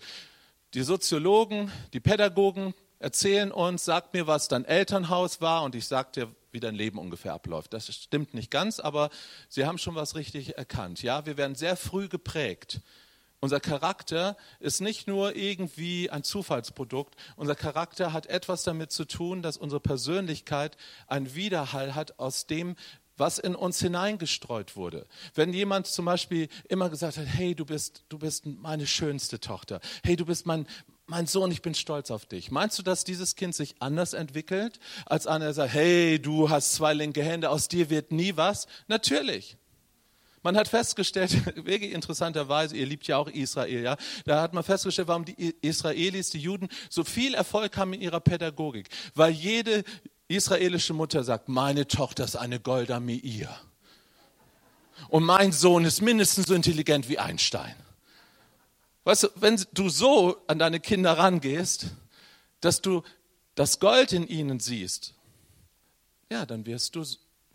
[0.74, 6.14] Die Soziologen, die Pädagogen erzählen uns, sagt mir, was dein Elternhaus war und ich sag
[6.14, 7.74] dir, wie dein Leben ungefähr abläuft.
[7.74, 9.10] Das stimmt nicht ganz, aber
[9.50, 11.04] sie haben schon was richtig erkannt.
[11.04, 12.80] Ja, wir werden sehr früh geprägt.
[13.44, 17.14] Unser Charakter ist nicht nur irgendwie ein Zufallsprodukt.
[17.36, 20.78] Unser Charakter hat etwas damit zu tun, dass unsere Persönlichkeit
[21.08, 22.78] einen Widerhall hat aus dem,
[23.18, 25.08] was in uns hineingestreut wurde.
[25.36, 29.82] Wenn jemand zum Beispiel immer gesagt hat, hey, du bist, du bist meine schönste Tochter,
[30.06, 30.66] hey, du bist mein,
[31.06, 32.50] mein Sohn, ich bin stolz auf dich.
[32.50, 36.76] Meinst du, dass dieses Kind sich anders entwickelt, als einer, der sagt, hey, du hast
[36.76, 38.68] zwei linke Hände, aus dir wird nie was?
[38.88, 39.58] Natürlich.
[40.44, 45.08] Man hat festgestellt, wirklich interessanterweise, ihr liebt ja auch Israel, ja, da hat man festgestellt,
[45.08, 48.90] warum die Israelis, die Juden, so viel Erfolg haben in ihrer Pädagogik.
[49.16, 49.84] Weil jede
[50.28, 53.50] israelische Mutter sagt, meine Tochter ist eine Golda Meir.
[55.10, 57.76] Und mein Sohn ist mindestens so intelligent wie Einstein.
[59.06, 61.88] Weißt du, wenn du so an deine Kinder rangehst,
[62.62, 63.04] dass du
[63.56, 65.14] das Gold in ihnen siehst,
[66.30, 67.06] ja, dann wirst du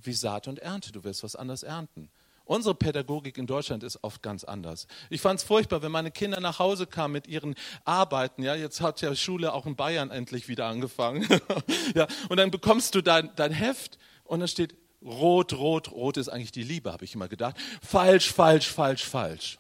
[0.00, 2.10] wie Saat und Ernte, du wirst was anderes ernten.
[2.48, 4.86] Unsere Pädagogik in Deutschland ist oft ganz anders.
[5.10, 8.42] Ich fand es furchtbar, wenn meine Kinder nach Hause kamen mit ihren Arbeiten.
[8.42, 11.28] Ja, jetzt hat ja Schule auch in Bayern endlich wieder angefangen.
[11.94, 16.30] ja, und dann bekommst du dein, dein Heft und da steht Rot, Rot, Rot ist
[16.30, 17.54] eigentlich die Liebe, habe ich immer gedacht.
[17.82, 19.58] Falsch, falsch, falsch, falsch.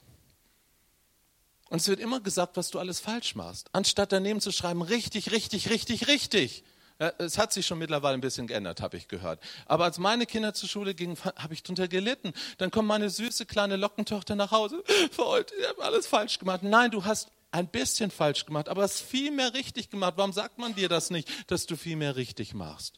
[1.68, 3.68] Und es wird immer gesagt, was du alles falsch machst.
[3.72, 6.64] Anstatt daneben zu schreiben, richtig, richtig, richtig, richtig.
[6.98, 9.40] Es hat sich schon mittlerweile ein bisschen geändert, habe ich gehört.
[9.66, 12.32] Aber als meine Kinder zur Schule gingen, habe ich darunter gelitten.
[12.58, 14.82] Dann kommt meine süße kleine Lockentochter nach Hause.
[15.12, 16.64] Verholt, ich habe alles falsch gemacht.
[16.64, 20.14] Nein, du hast ein bisschen falsch gemacht, aber hast viel mehr richtig gemacht.
[20.16, 22.96] Warum sagt man dir das nicht, dass du viel mehr richtig machst?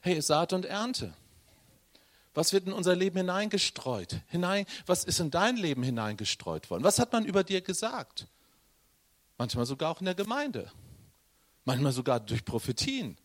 [0.00, 1.12] Hey, Saat und Ernte.
[2.34, 4.20] Was wird in unser Leben hineingestreut?
[4.28, 6.84] Hinein, was ist in dein Leben hineingestreut worden?
[6.84, 8.28] Was hat man über dir gesagt?
[9.38, 10.70] Manchmal sogar auch in der Gemeinde
[11.68, 13.18] manchmal sogar durch Prophetien.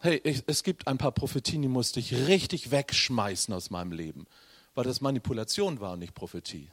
[0.00, 4.26] Hey, ich, es gibt ein paar Prophetien, die musste ich richtig wegschmeißen aus meinem Leben,
[4.74, 6.70] weil das Manipulation war und nicht Prophetie.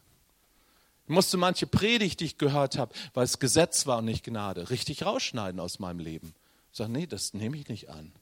[1.08, 4.70] Ich musste manche Predigt, die ich gehört habe, weil es Gesetz war und nicht Gnade,
[4.70, 6.34] richtig rausschneiden aus meinem Leben.
[6.72, 8.14] Ich sage, nee, das nehme ich nicht an.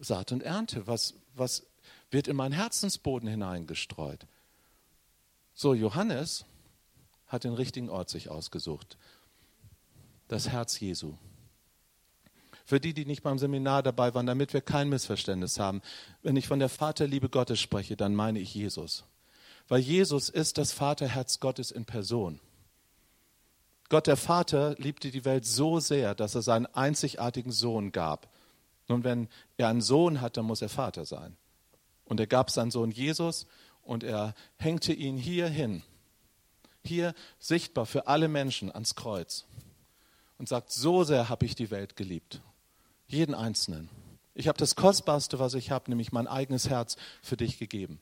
[0.00, 1.66] Saat und Ernte, was, was
[2.10, 4.26] wird in meinen Herzensboden hineingestreut?
[5.52, 6.46] So, Johannes
[7.26, 8.96] hat den richtigen Ort sich ausgesucht
[10.30, 11.14] das Herz Jesu.
[12.64, 15.82] Für die, die nicht beim Seminar dabei waren, damit wir kein Missverständnis haben,
[16.22, 19.04] wenn ich von der Vaterliebe Gottes spreche, dann meine ich Jesus.
[19.66, 22.38] Weil Jesus ist das Vaterherz Gottes in Person.
[23.88, 28.32] Gott der Vater liebte die Welt so sehr, dass er seinen einzigartigen Sohn gab.
[28.86, 31.36] Nun, wenn er einen Sohn hat, dann muss er Vater sein.
[32.04, 33.48] Und er gab seinen Sohn Jesus
[33.82, 35.82] und er hängte ihn hier hin,
[36.84, 39.44] hier sichtbar für alle Menschen ans Kreuz
[40.40, 42.40] und sagt, so sehr habe ich die Welt geliebt.
[43.06, 43.90] Jeden Einzelnen.
[44.32, 48.00] Ich habe das Kostbarste, was ich habe, nämlich mein eigenes Herz für dich gegeben.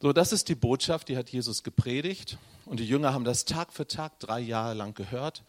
[0.00, 2.36] So, das ist die Botschaft, die hat Jesus gepredigt.
[2.66, 5.44] Und die Jünger haben das Tag für Tag drei Jahre lang gehört.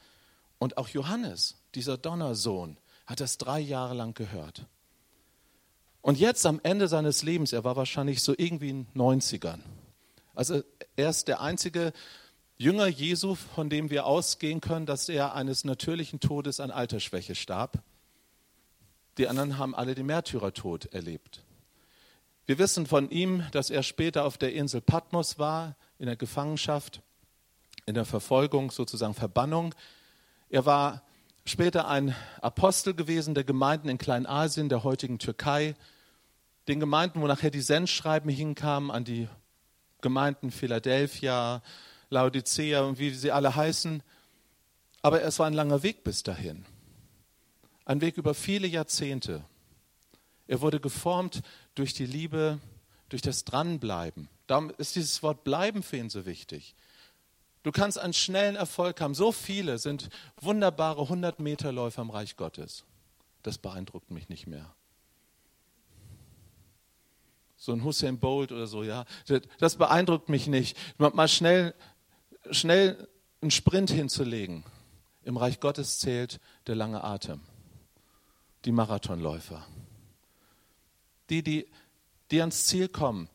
[0.60, 4.68] Und auch Johannes, dieser Donnersohn, hat das drei Jahre lang gehört.
[6.02, 9.62] Und jetzt am Ende seines Lebens, er war wahrscheinlich so irgendwie in 90ern.
[10.36, 10.62] Also
[10.96, 11.92] er ist der einzige
[12.62, 17.82] Jünger Jesu, von dem wir ausgehen können, dass er eines natürlichen Todes an Altersschwäche starb.
[19.17, 21.43] Die anderen haben alle den Märtyrertod erlebt.
[22.45, 27.02] Wir wissen von ihm, dass er später auf der Insel Patmos war, in der Gefangenschaft,
[27.88, 29.74] in der Verfolgung, sozusagen Verbannung.
[30.52, 31.02] Er war
[31.45, 35.74] später ein Apostel gewesen der Gemeinden in Kleinasien, der heutigen Türkei,
[36.67, 39.28] den Gemeinden, wo nachher die Sendschreiben hinkamen an die
[40.02, 41.63] Gemeinden Philadelphia,
[42.12, 44.04] Laodicea und wie sie alle heißen.
[45.02, 46.65] Aber es war ein langer Weg bis dahin.
[47.86, 49.43] Ein Weg über viele Jahrzehnte.
[50.47, 51.41] Er wurde geformt
[51.74, 52.60] durch die Liebe,
[53.10, 54.30] durch das Dranbleiben.
[54.45, 56.76] Darum ist dieses Wort bleiben für ihn so wichtig.
[57.63, 59.15] Du kannst einen schnellen Erfolg haben.
[59.15, 62.84] So viele sind wunderbare 100 Meter Läufer im Reich Gottes.
[63.43, 64.74] Das beeindruckt mich nicht mehr.
[67.56, 69.06] So ein Hussein Bolt oder so, ja.
[69.60, 70.76] Das beeindruckt mich nicht.
[70.97, 71.76] Mal schnell
[72.50, 73.08] schnell
[73.42, 74.64] einen Sprint hinzulegen.
[75.24, 77.42] Im Reich Gottes zählt der lange Atem.
[78.66, 79.66] die Marathonläufer.
[81.30, 81.68] Die, die,
[82.30, 83.30] die ans Ziel kommen,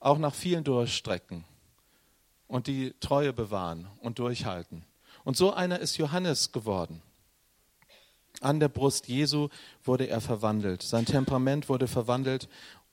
[0.00, 1.44] auch nach vielen Durchstrecken
[2.46, 4.84] und die Treue bewahren und durchhalten.
[5.24, 7.02] Und so einer ist Johannes geworden.
[8.40, 9.48] An der Brust Jesu
[9.84, 10.82] wurde er verwandelt.
[10.82, 12.48] Sein Temperament wurde verwandelt.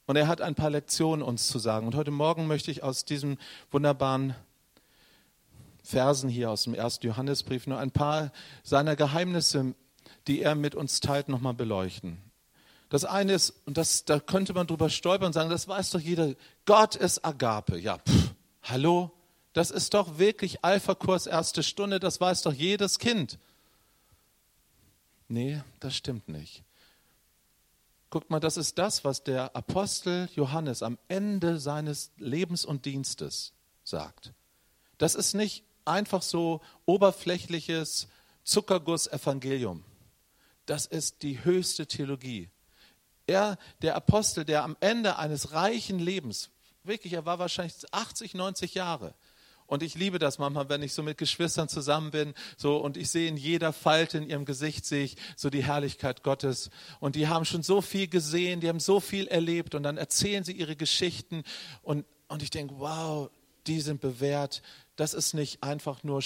[0.07, 1.87] Und er hat ein paar Lektionen uns zu sagen.
[1.87, 3.37] Und heute Morgen möchte ich aus diesen
[3.71, 4.35] wunderbaren
[5.85, 8.31] Versen hier aus dem ersten Johannesbrief nur ein paar
[8.63, 9.75] seiner Geheimnisse,
[10.27, 12.17] die er mit uns teilt, nochmal beleuchten.
[12.89, 15.99] Das eine ist, und das, da könnte man drüber stolpern und sagen, das weiß doch
[15.99, 16.33] jeder,
[16.65, 17.77] Gott ist Agape.
[17.77, 19.11] Ja, pff, hallo?
[19.53, 23.39] Das ist doch wirklich Alpha-Kurs erste Stunde, das weiß doch jedes Kind.
[25.27, 26.63] Nee, das stimmt nicht.
[28.09, 33.53] Guckt mal, das ist das, was der Apostel Johannes am Ende seines Lebens und Dienstes
[33.83, 34.33] sagt.
[34.97, 38.07] Das ist nicht einfach so oberflächliches
[38.43, 39.83] Zuckerguss-Evangelium.
[40.65, 42.49] Das ist die höchste Theologie.
[43.27, 46.49] Er, der Apostel, der am Ende eines reichen Lebens,
[46.83, 49.15] wirklich, er war wahrscheinlich 80, 90 Jahre,
[49.67, 53.09] und ich liebe das manchmal, wenn ich so mit Geschwistern zusammen bin, so und ich
[53.09, 56.69] sehe in jeder Falte in ihrem Gesicht sehe ich so die Herrlichkeit Gottes.
[56.99, 60.43] Und die haben schon so viel gesehen, die haben so viel erlebt und dann erzählen
[60.43, 61.43] sie ihre Geschichten
[61.81, 63.29] und und ich denke, wow,
[63.67, 64.63] die sind bewährt.
[64.95, 66.21] Das ist nicht einfach nur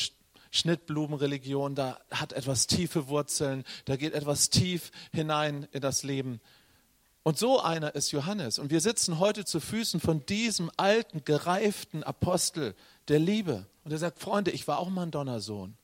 [0.51, 6.41] Schnittblumenreligion, da hat etwas tiefe Wurzeln, da geht etwas tief hinein in das Leben.
[7.23, 8.58] Und so einer ist Johannes.
[8.58, 12.75] Und wir sitzen heute zu Füßen von diesem alten, gereiften Apostel
[13.08, 13.67] der Liebe.
[13.84, 15.75] Und er sagt, Freunde, ich war auch mal ein Donnersohn.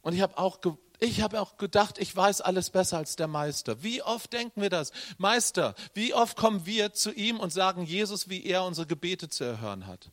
[0.00, 0.58] Und ich habe auch,
[1.00, 3.82] ich habe auch gedacht, ich weiß alles besser als der Meister.
[3.82, 4.92] Wie oft denken wir das?
[5.18, 9.44] Meister, wie oft kommen wir zu ihm und sagen Jesus, wie er unsere Gebete zu
[9.44, 10.10] erhören hat?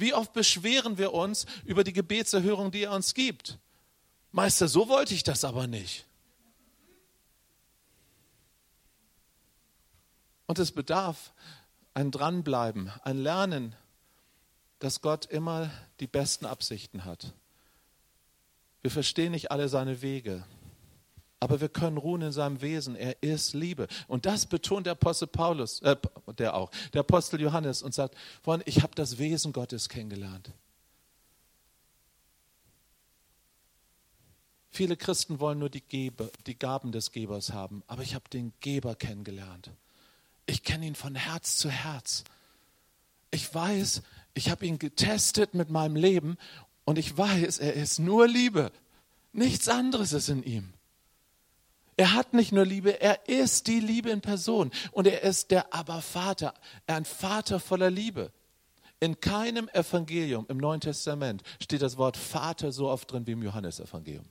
[0.00, 3.58] Wie oft beschweren wir uns über die Gebetserhörung, die er uns gibt?
[4.32, 6.06] Meister, so wollte ich das aber nicht.
[10.46, 11.34] Und es bedarf
[11.92, 13.76] ein Dranbleiben, ein Lernen,
[14.78, 17.34] dass Gott immer die besten Absichten hat.
[18.80, 20.46] Wir verstehen nicht alle seine Wege,
[21.40, 22.94] aber wir können ruhen in seinem Wesen.
[22.94, 23.88] Er ist Liebe.
[24.06, 25.96] Und das betont der Apostel Paulus, äh,
[26.38, 30.52] der auch, der Apostel Johannes und sagt, Freunde, ich habe das Wesen Gottes kennengelernt.
[34.70, 38.52] Viele Christen wollen nur die, Gebe, die Gaben des Gebers haben, aber ich habe den
[38.60, 39.70] Geber kennengelernt.
[40.46, 42.24] Ich kenne ihn von Herz zu Herz.
[43.30, 44.02] Ich weiß,
[44.34, 46.36] ich habe ihn getestet mit meinem Leben
[46.84, 48.70] und ich weiß, er ist nur Liebe.
[49.32, 50.72] Nichts anderes ist in ihm.
[52.00, 54.70] Er hat nicht nur Liebe, er ist die Liebe in Person.
[54.90, 56.54] Und er ist der Aber-Vater,
[56.86, 58.32] ein Vater voller Liebe.
[59.00, 63.42] In keinem Evangelium im Neuen Testament steht das Wort Vater so oft drin wie im
[63.42, 64.24] Johannesevangelium.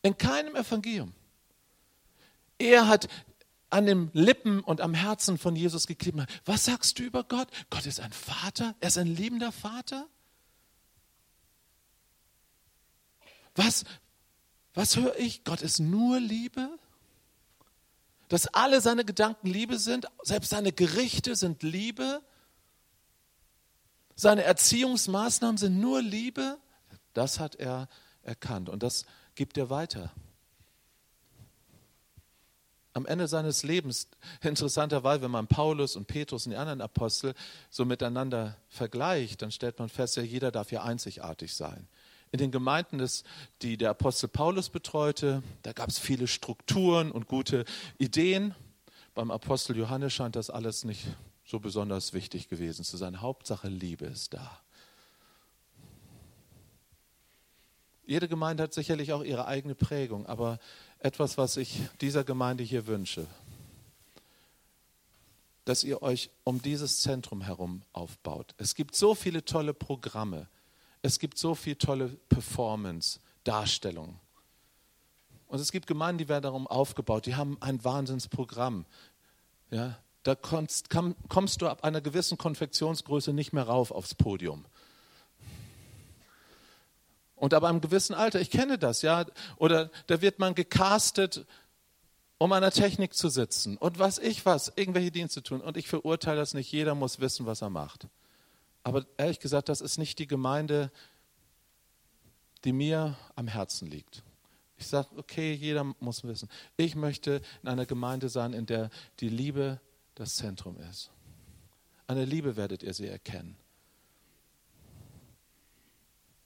[0.00, 1.12] In keinem Evangelium.
[2.56, 3.06] Er hat
[3.68, 6.24] an den Lippen und am Herzen von Jesus geklebt.
[6.46, 7.48] Was sagst du über Gott?
[7.68, 10.08] Gott ist ein Vater, er ist ein liebender Vater.
[13.54, 13.84] Was,
[14.78, 15.42] was höre ich?
[15.42, 16.70] Gott ist nur Liebe?
[18.28, 22.22] Dass alle seine Gedanken Liebe sind, selbst seine Gerichte sind Liebe?
[24.14, 26.58] Seine Erziehungsmaßnahmen sind nur Liebe?
[27.12, 27.88] Das hat er
[28.22, 30.12] erkannt und das gibt er weiter
[32.98, 34.08] am Ende seines Lebens,
[34.42, 37.34] interessanterweise, wenn man Paulus und Petrus und die anderen Apostel
[37.70, 41.88] so miteinander vergleicht, dann stellt man fest, ja, jeder darf ja einzigartig sein.
[42.30, 43.24] In den Gemeinden, des,
[43.62, 47.64] die der Apostel Paulus betreute, da gab es viele Strukturen und gute
[47.98, 48.54] Ideen.
[49.14, 51.06] Beim Apostel Johannes scheint das alles nicht
[51.44, 53.22] so besonders wichtig gewesen zu sein.
[53.22, 54.60] Hauptsache Liebe ist da.
[58.04, 60.58] Jede Gemeinde hat sicherlich auch ihre eigene Prägung, aber
[60.98, 63.26] etwas, was ich dieser Gemeinde hier wünsche,
[65.66, 68.54] dass ihr euch um dieses Zentrum herum aufbaut.
[68.56, 70.48] Es gibt so viele tolle Programme,
[71.02, 74.18] es gibt so viele tolle Performance, Darstellungen.
[75.46, 78.84] Und es gibt Gemeinden, die werden darum aufgebaut, die haben ein Wahnsinnsprogramm.
[79.70, 80.90] Ja, da kommst,
[81.28, 84.66] kommst du ab einer gewissen Konfektionsgröße nicht mehr rauf aufs Podium.
[87.34, 89.24] Und aber einem gewissen Alter, ich kenne das, ja,
[89.56, 91.46] oder da wird man gecastet,
[92.36, 95.60] um an der Technik zu sitzen und was ich was, irgendwelche Dienste tun.
[95.60, 98.08] Und ich verurteile das nicht, jeder muss wissen, was er macht.
[98.88, 100.90] Aber ehrlich gesagt, das ist nicht die Gemeinde,
[102.64, 104.22] die mir am Herzen liegt.
[104.78, 106.48] Ich sage, okay, jeder muss wissen.
[106.78, 108.88] Ich möchte in einer Gemeinde sein, in der
[109.20, 109.78] die Liebe
[110.14, 111.10] das Zentrum ist.
[112.06, 113.58] An der Liebe werdet ihr sie erkennen.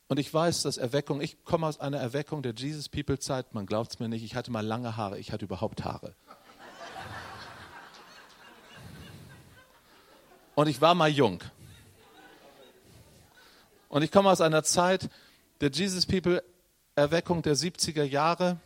[0.09, 3.67] Und ich weiß, dass Erweckung, ich komme aus einer Erweckung der Jesus People Zeit, man
[3.67, 6.17] glaubt es mir nicht, ich hatte mal lange Haare, ich hatte überhaupt Haare.
[10.57, 11.41] Und ich war mal jung.
[13.93, 15.11] Und ich komme aus einer Zeit
[15.61, 16.43] der Jesus People
[16.95, 18.59] Erweckung der 70er Jahre.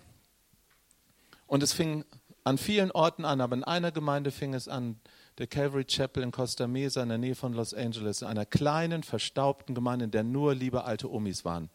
[1.48, 2.04] Und es fing
[2.44, 5.00] an vielen Orten an, aber in einer Gemeinde fing es an,
[5.38, 9.02] der Calvary Chapel in Costa Mesa in der Nähe von Los Angeles, in einer kleinen,
[9.02, 11.70] verstaubten Gemeinde, in der nur liebe alte Omis waren.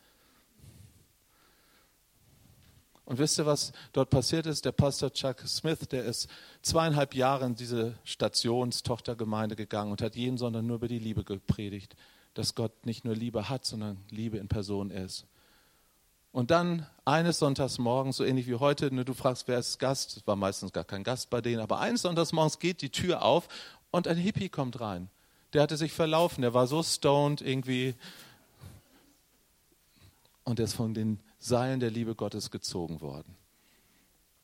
[3.04, 4.64] Und wisst ihr, was dort passiert ist?
[4.64, 6.30] Der Pastor Chuck Smith, der ist
[6.62, 11.98] zweieinhalb Jahre in diese Stationstochtergemeinde gegangen und hat jeden Sonntag nur über die Liebe gepredigt,
[12.34, 15.26] dass Gott nicht nur Liebe hat, sondern Liebe in Person ist.
[16.32, 20.16] Und dann eines Sonntags morgens, so ähnlich wie heute, du fragst, wer ist Gast?
[20.16, 23.24] Es war meistens gar kein Gast bei denen, aber eines Sonntags morgens geht die Tür
[23.24, 23.50] auf
[23.92, 25.10] und ein Hippie kommt rein.
[25.52, 27.96] Der hatte sich verlaufen, der war so stoned irgendwie.
[30.46, 33.36] Und er ist von den Seilen der Liebe Gottes gezogen worden.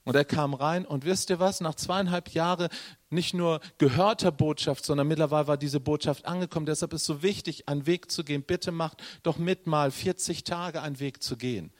[0.07, 2.69] Und er kam rein und wisst ihr was, nach zweieinhalb Jahren
[3.09, 6.65] nicht nur gehörter Botschaft, sondern mittlerweile war diese Botschaft angekommen.
[6.65, 8.41] Deshalb ist es so wichtig, einen Weg zu gehen.
[8.41, 11.73] Bitte macht doch mit mal 40 Tage einen Weg zu gehen.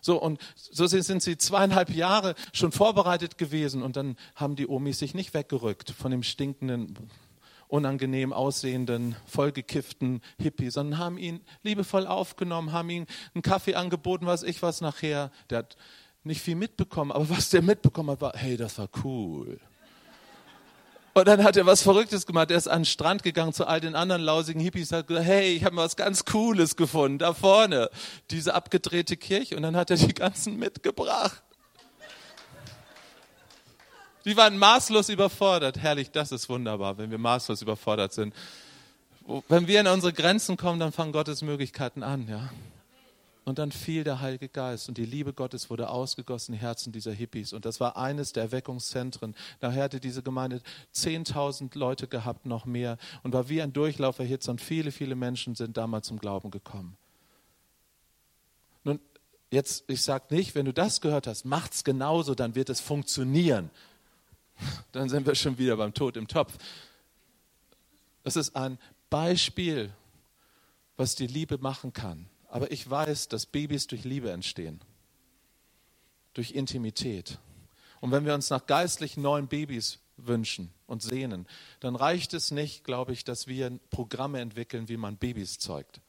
[0.00, 4.98] So, und so sind sie zweieinhalb Jahre schon vorbereitet gewesen und dann haben die Omis
[4.98, 6.96] sich nicht weggerückt von dem stinkenden
[7.68, 14.44] unangenehm aussehenden, vollgekifften Hippie, sondern haben ihn liebevoll aufgenommen, haben ihm einen Kaffee angeboten, was
[14.44, 15.30] ich was nachher.
[15.50, 15.76] Der hat
[16.26, 19.58] nicht viel mitbekommen, aber was der mitbekommen hat, war, hey, das war cool.
[21.14, 22.50] Und dann hat er was Verrücktes gemacht.
[22.50, 25.26] Er ist an den Strand gegangen zu all den anderen lausigen Hippies und hat gesagt,
[25.26, 27.88] hey, ich habe was ganz Cooles gefunden, da vorne,
[28.30, 29.56] diese abgedrehte Kirche.
[29.56, 31.42] Und dann hat er die ganzen mitgebracht.
[34.26, 35.78] Die waren maßlos überfordert.
[35.78, 38.34] Herrlich, das ist wunderbar, wenn wir maßlos überfordert sind.
[39.48, 42.50] Wenn wir in unsere Grenzen kommen, dann fangen Gottes Möglichkeiten an, ja.
[43.46, 47.12] Und dann fiel der Heilige Geist und die Liebe Gottes wurde ausgegossen in Herzen dieser
[47.12, 47.52] Hippies.
[47.52, 49.36] Und das war eines der Erweckungszentren.
[49.60, 50.60] Nachher hatte diese Gemeinde
[50.92, 52.98] 10.000 Leute gehabt, noch mehr.
[53.22, 56.96] Und war wie ein Durchlauferhitzer und viele, viele Menschen sind damals zum Glauben gekommen.
[58.82, 58.98] Nun,
[59.52, 63.70] jetzt, ich sage nicht, wenn du das gehört hast, macht's genauso, dann wird es funktionieren.
[64.90, 66.56] Dann sind wir schon wieder beim Tod im Topf.
[68.24, 68.78] Das ist ein
[69.08, 69.92] Beispiel,
[70.96, 72.26] was die Liebe machen kann.
[72.56, 74.80] Aber ich weiß, dass Babys durch Liebe entstehen,
[76.32, 77.38] durch Intimität.
[78.00, 81.46] Und wenn wir uns nach geistlich neuen Babys wünschen und sehnen,
[81.80, 86.00] dann reicht es nicht, glaube ich, dass wir Programme entwickeln, wie man Babys zeugt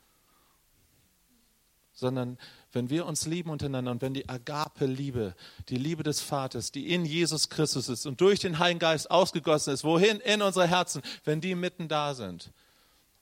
[1.98, 2.38] sondern
[2.74, 5.36] wenn wir uns lieben untereinander und wenn die Agape-Liebe,
[5.68, 9.74] die Liebe des Vaters, die in Jesus Christus ist und durch den Heiligen Geist ausgegossen
[9.74, 10.20] ist, wohin?
[10.20, 12.52] In unsere Herzen, wenn die mitten da sind.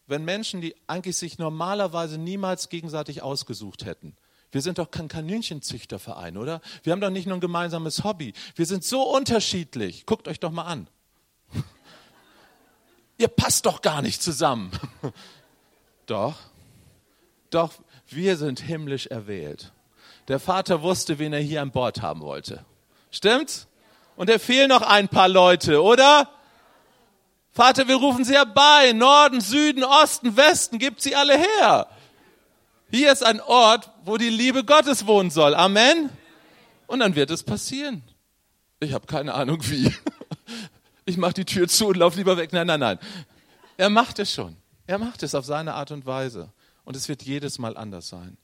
[0.07, 4.15] Wenn Menschen, die eigentlich sich normalerweise niemals gegenseitig ausgesucht hätten,
[4.51, 6.61] wir sind doch kein Kaninchenzüchterverein, oder?
[6.83, 8.33] Wir haben doch nicht nur ein gemeinsames Hobby.
[8.55, 10.05] Wir sind so unterschiedlich.
[10.05, 10.87] Guckt euch doch mal an.
[13.17, 14.71] Ihr passt doch gar nicht zusammen.
[16.05, 16.35] Doch.
[17.49, 17.73] Doch,
[18.07, 19.73] wir sind himmlisch erwählt.
[20.27, 22.63] Der Vater wusste, wen er hier an Bord haben wollte.
[23.11, 23.67] Stimmt's?
[24.15, 26.29] Und er fehlen noch ein paar Leute, oder?
[27.55, 28.91] Vater, wir rufen sie herbei.
[28.91, 31.87] Norden, Süden, Osten, Westen, gibt sie alle her.
[32.91, 35.55] Hier ist ein Ort, wo die Liebe Gottes wohnen soll.
[35.55, 36.09] Amen.
[36.85, 38.03] Und dann wird es passieren.
[38.81, 39.91] Ich habe keine Ahnung wie.
[41.07, 42.51] Ich mache die Tür zu und laufe lieber weg.
[42.51, 42.97] Nein, nein, nein.
[43.77, 44.57] Er macht es schon.
[44.87, 46.51] Er macht es auf seine Art und Weise.
[46.83, 48.37] Und es wird jedes Mal anders sein.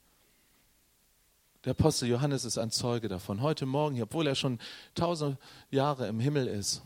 [1.65, 3.41] Der Apostel Johannes ist ein Zeuge davon.
[3.41, 4.59] Heute Morgen, obwohl er schon
[4.93, 5.39] tausend
[5.71, 6.83] Jahre im Himmel ist,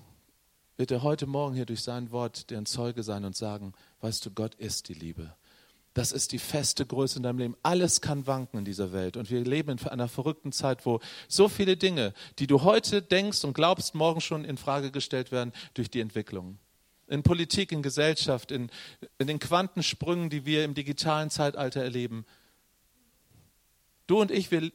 [0.77, 4.31] wird er heute Morgen hier durch sein Wort der Zeuge sein und sagen, weißt du,
[4.31, 5.35] Gott ist die Liebe.
[5.93, 7.57] Das ist die feste Größe in deinem Leben.
[7.63, 9.15] Alles kann wanken in dieser Welt.
[9.15, 10.99] Und wir leben in einer verrückten Zeit, wo
[11.29, 15.53] so viele Dinge, die du heute denkst und glaubst, morgen schon in Frage gestellt werden
[15.73, 16.59] durch die Entwicklung
[17.07, 18.69] in Politik, in Gesellschaft, in,
[19.17, 22.25] in den Quantensprüngen, die wir im digitalen Zeitalter erleben.
[24.07, 24.71] Du und ich, wir,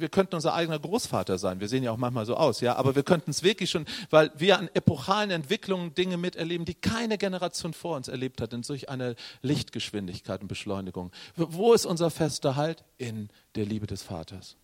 [0.00, 1.60] wir könnten unser eigener Großvater sein.
[1.60, 4.30] Wir sehen ja auch manchmal so aus, ja, aber wir könnten es wirklich schon, weil
[4.36, 8.88] wir an epochalen Entwicklungen Dinge miterleben, die keine Generation vor uns erlebt hat, in solch
[8.88, 11.10] einer Lichtgeschwindigkeit und Beschleunigung.
[11.36, 12.84] Wo ist unser fester Halt?
[12.98, 14.56] In der Liebe des Vaters.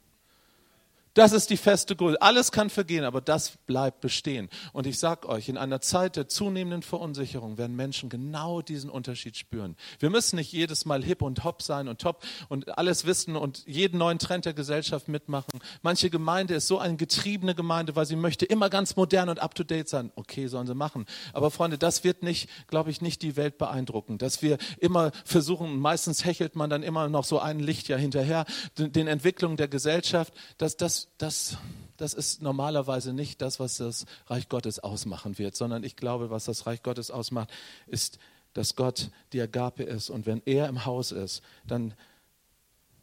[1.17, 2.21] Das ist die feste Größe.
[2.21, 4.51] Alles kann vergehen, aber das bleibt bestehen.
[4.75, 9.35] Und ich sag euch, in einer Zeit der zunehmenden Verunsicherung werden Menschen genau diesen Unterschied
[9.35, 9.77] spüren.
[9.99, 13.65] Wir müssen nicht jedes Mal hip und hop sein und top und alles wissen und
[13.67, 15.59] jeden neuen Trend der Gesellschaft mitmachen.
[15.81, 19.55] Manche Gemeinde ist so eine getriebene Gemeinde, weil sie möchte immer ganz modern und up
[19.55, 20.13] to date sein.
[20.17, 21.07] Okay, sollen sie machen.
[21.33, 25.79] Aber Freunde, das wird nicht, glaube ich, nicht die Welt beeindrucken, dass wir immer versuchen,
[25.79, 28.45] meistens hechelt man dann immer noch so ein Licht ja hinterher,
[28.77, 31.57] den Entwicklungen der Gesellschaft, dass das das,
[31.97, 36.45] das ist normalerweise nicht das, was das Reich Gottes ausmachen wird, sondern ich glaube, was
[36.45, 37.51] das Reich Gottes ausmacht,
[37.87, 38.19] ist,
[38.53, 40.11] dass Gott die Agape ist.
[40.11, 41.95] Und wenn er im Haus ist, dann,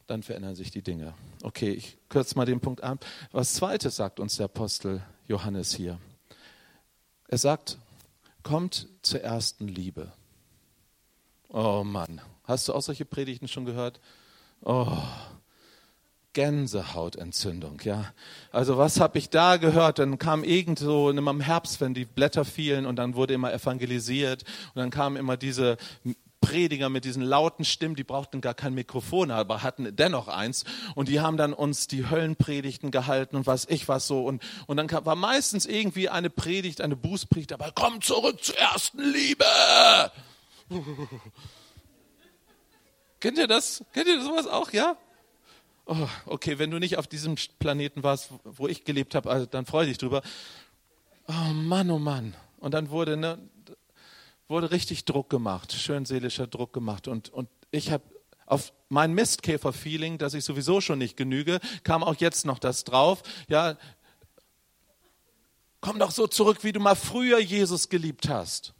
[0.07, 1.13] dann verändern sich die Dinge.
[1.41, 3.05] Okay, ich kürze mal den Punkt ab.
[3.31, 5.99] Was zweites sagt uns der Apostel Johannes hier.
[7.27, 7.77] Er sagt,
[8.43, 10.11] kommt zur ersten Liebe.
[11.49, 13.99] Oh Mann, hast du auch solche Predigten schon gehört?
[14.61, 14.97] Oh,
[16.33, 18.11] Gänsehautentzündung, ja.
[18.51, 19.99] Also was habe ich da gehört?
[19.99, 24.43] Dann kam irgend so im Herbst, wenn die Blätter fielen und dann wurde immer evangelisiert
[24.73, 25.77] und dann kamen immer diese
[26.43, 30.65] Prediger mit diesen lauten Stimmen, die brauchten gar kein Mikrofon, aber hatten dennoch eins.
[30.93, 34.25] Und die haben dann uns die Höllenpredigten gehalten und was ich was so.
[34.25, 37.71] Und, und dann war meistens irgendwie eine Predigt, eine Bußpredigt dabei.
[37.73, 39.45] Komm zurück zur ersten Liebe!
[43.21, 43.85] Kennt ihr das?
[43.93, 44.97] Kennt ihr sowas auch, ja?
[45.85, 49.65] Oh, okay, wenn du nicht auf diesem Planeten warst, wo ich gelebt habe, also dann
[49.65, 50.21] freu dich drüber.
[51.27, 52.35] Oh Mann, oh Mann.
[52.59, 53.39] Und dann wurde, ne,
[54.47, 57.07] wurde richtig Druck gemacht, schön seelischer Druck gemacht.
[57.07, 58.03] Und, und ich habe
[58.45, 63.23] auf mein Mistkäfer-Feeling, dass ich sowieso schon nicht genüge, kam auch jetzt noch das drauf.
[63.47, 63.77] Ja,
[65.81, 68.73] komm doch so zurück, wie du mal früher Jesus geliebt hast.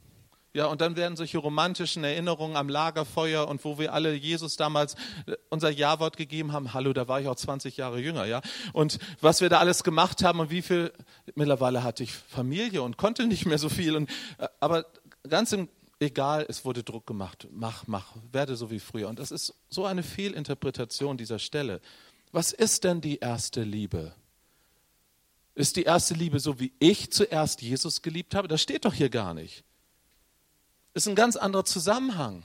[0.56, 4.94] Ja, und dann werden solche romantischen Erinnerungen am Lagerfeuer und wo wir alle Jesus damals
[5.26, 6.72] äh, unser Ja-Wort gegeben haben.
[6.72, 8.40] Hallo, da war ich auch 20 Jahre jünger, ja.
[8.72, 10.92] Und was wir da alles gemacht haben und wie viel,
[11.34, 13.96] mittlerweile hatte ich Familie und konnte nicht mehr so viel.
[13.96, 14.86] Und, äh, aber
[15.28, 17.48] ganz im, egal, es wurde Druck gemacht.
[17.50, 19.08] Mach, mach, werde so wie früher.
[19.08, 21.80] Und das ist so eine Fehlinterpretation dieser Stelle.
[22.30, 24.14] Was ist denn die erste Liebe?
[25.56, 28.46] Ist die erste Liebe so, wie ich zuerst Jesus geliebt habe?
[28.46, 29.64] Das steht doch hier gar nicht
[30.94, 32.44] ist ein ganz anderer Zusammenhang.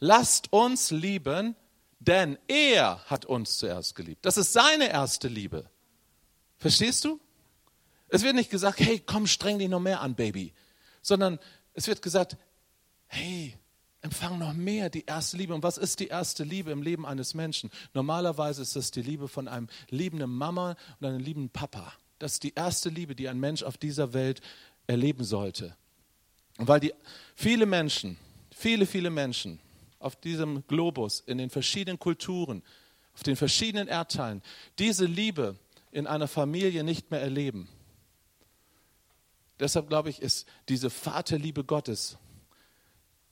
[0.00, 1.54] Lasst uns lieben,
[2.00, 4.24] denn er hat uns zuerst geliebt.
[4.24, 5.70] Das ist seine erste Liebe.
[6.56, 7.20] Verstehst du?
[8.08, 10.52] Es wird nicht gesagt, hey, komm, streng dich noch mehr an, Baby,
[11.02, 11.38] sondern
[11.74, 12.36] es wird gesagt,
[13.06, 13.56] hey,
[14.02, 15.54] empfang noch mehr die erste Liebe.
[15.54, 17.70] Und was ist die erste Liebe im Leben eines Menschen?
[17.92, 21.92] Normalerweise ist das die Liebe von einem liebenden Mama und einem liebenden Papa.
[22.18, 24.40] Das ist die erste Liebe, die ein Mensch auf dieser Welt
[24.86, 25.76] erleben sollte.
[26.62, 26.92] Weil die
[27.34, 28.18] viele Menschen,
[28.54, 29.58] viele, viele Menschen
[29.98, 32.62] auf diesem Globus, in den verschiedenen Kulturen,
[33.14, 34.42] auf den verschiedenen Erdteilen,
[34.78, 35.56] diese Liebe
[35.90, 37.68] in einer Familie nicht mehr erleben.
[39.58, 42.18] Deshalb glaube ich, ist diese Vaterliebe Gottes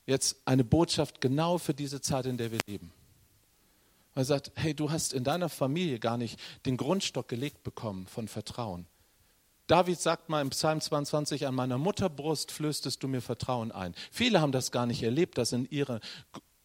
[0.07, 2.93] jetzt eine Botschaft genau für diese Zeit, in der wir leben.
[4.14, 8.26] Er sagt, hey, du hast in deiner Familie gar nicht den Grundstock gelegt bekommen von
[8.26, 8.87] Vertrauen.
[9.69, 13.95] David sagt mal im Psalm 22, an meiner Mutterbrust flößtest du mir Vertrauen ein.
[14.11, 16.01] Viele haben das gar nicht erlebt, dass in ihre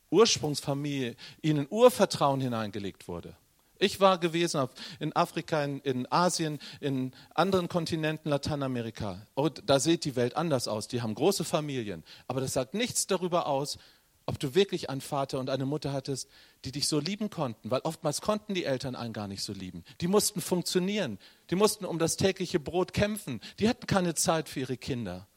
[0.09, 3.35] Ursprungsfamilie ihnen Urvertrauen hineingelegt wurde.
[3.77, 4.69] Ich war gewesen
[5.01, 9.27] in Afrika, in, Asien, in anderen Kontinenten, Lateinamerika.
[9.33, 10.87] Und da sieht die Welt anders aus.
[10.87, 12.05] Die haben große Familien.
[12.29, 13.77] Aber das sagt nichts darüber aus,
[14.25, 16.29] ob du wirklich einen Vater und eine Mutter hattest,
[16.63, 19.83] die dich so lieben konnten, weil oftmals konnten die Eltern einen gar nicht so lieben.
[20.01, 21.19] Die mussten funktionieren,
[21.49, 25.27] die mussten um das tägliche Brot kämpfen, die hatten keine Zeit für ihre Kinder.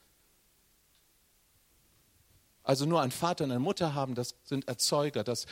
[2.63, 5.47] Also nur ein Vater und eine Mutter haben, das sind Erzeuger, das,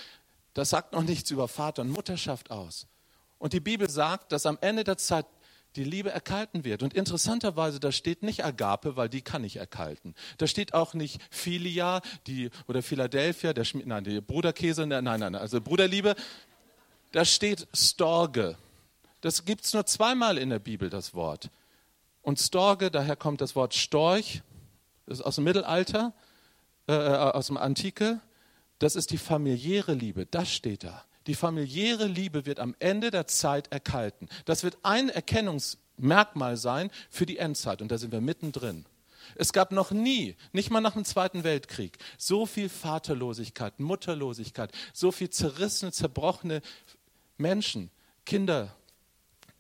[0.53, 2.87] das sagt noch nichts über Vater und Mutterschaft aus.
[3.39, 5.26] Und die Bibel sagt, dass am Ende der Zeit
[5.77, 6.83] die Liebe erkalten wird.
[6.83, 10.14] Und interessanterweise, da steht nicht Agape, weil die kann nicht erkalten.
[10.39, 15.35] Da steht auch nicht Filia die, oder Philadelphia, der, nein, die Bruderkäse, nein, nein, nein,
[15.35, 16.14] also Bruderliebe.
[17.12, 18.57] Da steht Storge.
[19.20, 21.51] Das gibt es nur zweimal in der Bibel, das Wort.
[22.22, 24.43] Und Storge, daher kommt das Wort Storch,
[25.07, 26.12] das ist aus dem Mittelalter,
[26.89, 28.20] äh, äh aus dem Antike.
[28.79, 31.05] Das ist die familiäre Liebe, das steht da.
[31.27, 34.29] Die familiäre Liebe wird am Ende der Zeit erkalten.
[34.45, 38.85] Das wird ein Erkennungsmerkmal sein für die Endzeit und da sind wir mittendrin.
[39.37, 45.12] Es gab noch nie, nicht mal nach dem Zweiten Weltkrieg, so viel Vaterlosigkeit, Mutterlosigkeit, so
[45.12, 46.61] viel zerrissene, zerbrochene
[47.39, 47.91] Menschen,
[48.27, 48.75] Kinder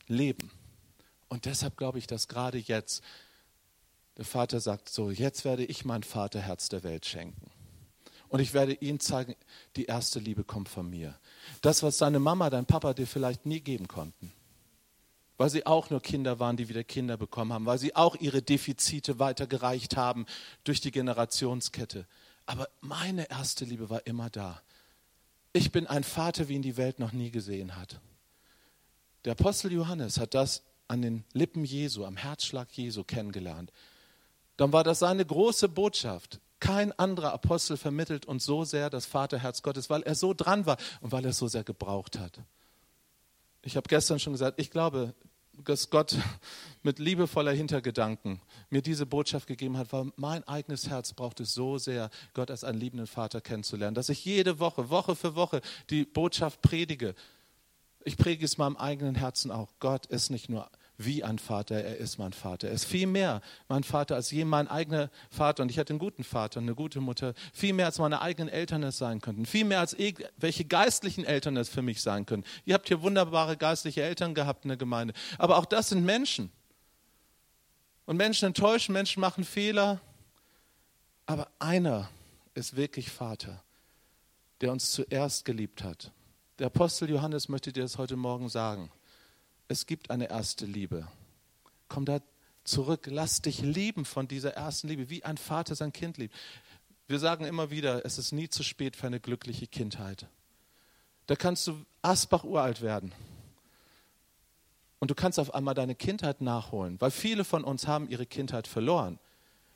[0.06, 0.50] leben.
[1.28, 3.02] Und deshalb glaube ich, dass gerade jetzt
[4.16, 7.50] der Vater sagt, so, jetzt werde ich mein Vaterherz der Welt schenken.
[8.28, 9.34] Und ich werde ihnen zeigen,
[9.76, 11.18] die erste Liebe kommt von mir.
[11.62, 14.32] Das, was deine Mama, dein Papa dir vielleicht nie geben konnten.
[15.36, 18.42] weil sie auch nur Kinder waren, die wieder Kinder bekommen haben, weil sie auch ihre
[18.42, 20.26] Defizite weitergereicht haben
[20.62, 22.06] durch die Generationskette.
[22.46, 24.62] Aber meine erste Liebe war immer da.
[25.52, 28.00] Ich bin ein Vater, wie ihn die Welt noch nie gesehen hat.
[29.24, 33.72] Der Apostel Johannes hat das an den Lippen Jesu, am Herzschlag Jesu kennengelernt.
[34.56, 36.38] Dann war das seine große Botschaft.
[36.64, 40.78] Kein anderer Apostel vermittelt uns so sehr das Vaterherz Gottes, weil er so dran war
[41.02, 42.40] und weil er es so sehr gebraucht hat.
[43.60, 45.12] Ich habe gestern schon gesagt, ich glaube,
[45.62, 46.16] dass Gott
[46.82, 48.40] mit liebevoller Hintergedanken
[48.70, 52.64] mir diese Botschaft gegeben hat, weil mein eigenes Herz braucht es so sehr, Gott als
[52.64, 55.60] einen liebenden Vater kennenzulernen, dass ich jede Woche, Woche für Woche
[55.90, 57.14] die Botschaft predige.
[58.04, 59.68] Ich predige es meinem eigenen Herzen auch.
[59.80, 62.68] Gott ist nicht nur wie ein Vater, er ist mein Vater.
[62.68, 65.62] Er ist viel mehr mein Vater als je mein eigener Vater.
[65.62, 67.34] Und ich hatte einen guten Vater, eine gute Mutter.
[67.52, 69.44] Viel mehr als meine eigenen Eltern es sein könnten.
[69.44, 69.96] Viel mehr als
[70.36, 72.44] welche geistlichen Eltern es für mich sein können.
[72.64, 75.14] Ihr habt hier wunderbare geistliche Eltern gehabt in der Gemeinde.
[75.38, 76.52] Aber auch das sind Menschen.
[78.06, 80.00] Und Menschen enttäuschen, Menschen machen Fehler.
[81.26, 82.08] Aber einer
[82.54, 83.64] ist wirklich Vater,
[84.60, 86.12] der uns zuerst geliebt hat.
[86.60, 88.92] Der Apostel Johannes möchte dir das heute Morgen sagen
[89.68, 91.06] es gibt eine erste Liebe.
[91.88, 92.20] Komm da
[92.64, 96.34] zurück, lass dich lieben von dieser ersten Liebe, wie ein Vater sein Kind liebt.
[97.06, 100.26] Wir sagen immer wieder, es ist nie zu spät für eine glückliche Kindheit.
[101.26, 103.12] Da kannst du Asbach uralt werden.
[104.98, 108.66] Und du kannst auf einmal deine Kindheit nachholen, weil viele von uns haben ihre Kindheit
[108.66, 109.18] verloren.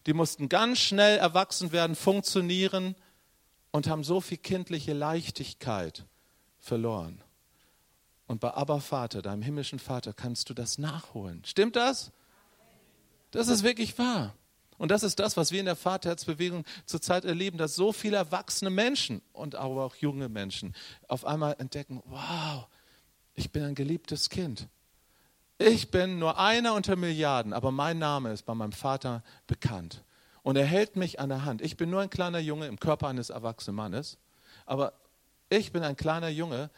[0.07, 2.95] Die mussten ganz schnell erwachsen werden, funktionieren
[3.71, 6.07] und haben so viel kindliche Leichtigkeit
[6.59, 7.23] verloren.
[8.29, 11.43] Und bei Abba Vater, deinem himmlischen Vater, kannst du das nachholen.
[11.47, 12.13] Stimmt das?
[13.31, 14.35] Das ist wirklich wahr.
[14.77, 18.71] Und das ist das, was wir in der Vaterherzbewegung zurzeit erleben, dass so viele erwachsene
[18.71, 20.75] Menschen und aber auch junge Menschen
[21.09, 22.69] auf einmal entdecken, wow,
[23.35, 24.69] ich bin ein geliebtes Kind.
[25.57, 30.05] Ich bin nur einer unter Milliarden, aber mein Name ist bei meinem Vater bekannt.
[30.43, 31.63] Und er hält mich an der Hand.
[31.63, 34.19] Ich bin nur ein kleiner Junge im Körper eines erwachsenen Mannes,
[34.67, 34.93] aber
[35.49, 36.71] ich bin ein kleiner Junge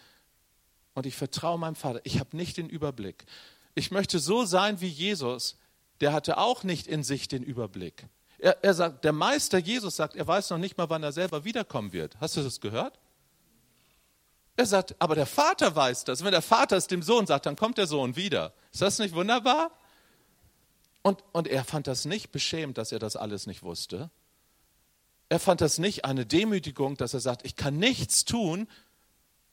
[0.94, 2.00] und ich vertraue meinem Vater.
[2.04, 3.24] Ich habe nicht den Überblick.
[3.74, 5.56] Ich möchte so sein wie Jesus.
[6.00, 8.06] Der hatte auch nicht in sich den Überblick.
[8.38, 11.44] Er, er sagt, der Meister Jesus sagt, er weiß noch nicht mal, wann er selber
[11.44, 12.18] wiederkommen wird.
[12.20, 12.98] Hast du das gehört?
[14.56, 16.24] Er sagt, aber der Vater weiß das.
[16.24, 18.52] Wenn der Vater es dem Sohn sagt, dann kommt der Sohn wieder.
[18.72, 19.70] Ist das nicht wunderbar?
[21.02, 24.10] Und, und er fand das nicht beschämt, dass er das alles nicht wusste.
[25.28, 28.68] Er fand das nicht eine Demütigung, dass er sagt, ich kann nichts tun,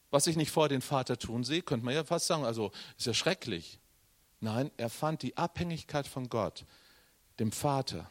[0.09, 3.07] was ich nicht vor den Vater tun sehe, könnte man ja fast sagen, also ist
[3.07, 3.79] ja schrecklich.
[4.39, 6.65] Nein, er fand die Abhängigkeit von Gott,
[7.39, 8.09] dem Vater,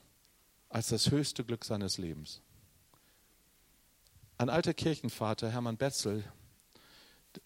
[0.69, 2.41] als das höchste Glück seines Lebens.
[4.39, 6.25] Ein alter Kirchenvater, Hermann Betzel,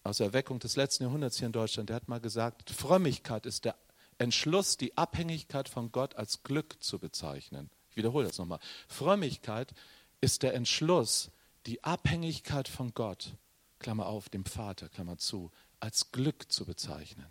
[0.03, 3.65] aus der Erweckung des letzten Jahrhunderts hier in Deutschland, der hat mal gesagt, Frömmigkeit ist
[3.65, 3.75] der
[4.17, 7.69] Entschluss, die Abhängigkeit von Gott als Glück zu bezeichnen.
[7.89, 8.59] Ich wiederhole das nochmal.
[8.87, 9.73] Frömmigkeit
[10.21, 11.31] ist der Entschluss,
[11.65, 13.33] die Abhängigkeit von Gott
[13.81, 17.27] Klammer auf, dem Vater, Klammer zu, als Glück zu bezeichnen.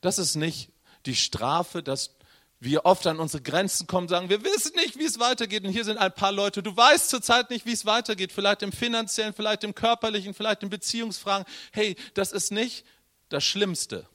[0.00, 0.70] Das ist nicht
[1.06, 2.14] die Strafe, dass
[2.60, 5.64] wir oft an unsere Grenzen kommen, sagen, wir wissen nicht, wie es weitergeht.
[5.64, 8.32] Und hier sind ein paar Leute, du weißt zurzeit nicht, wie es weitergeht.
[8.32, 11.46] Vielleicht im finanziellen, vielleicht im körperlichen, vielleicht in Beziehungsfragen.
[11.72, 12.84] Hey, das ist nicht
[13.28, 14.06] das Schlimmste.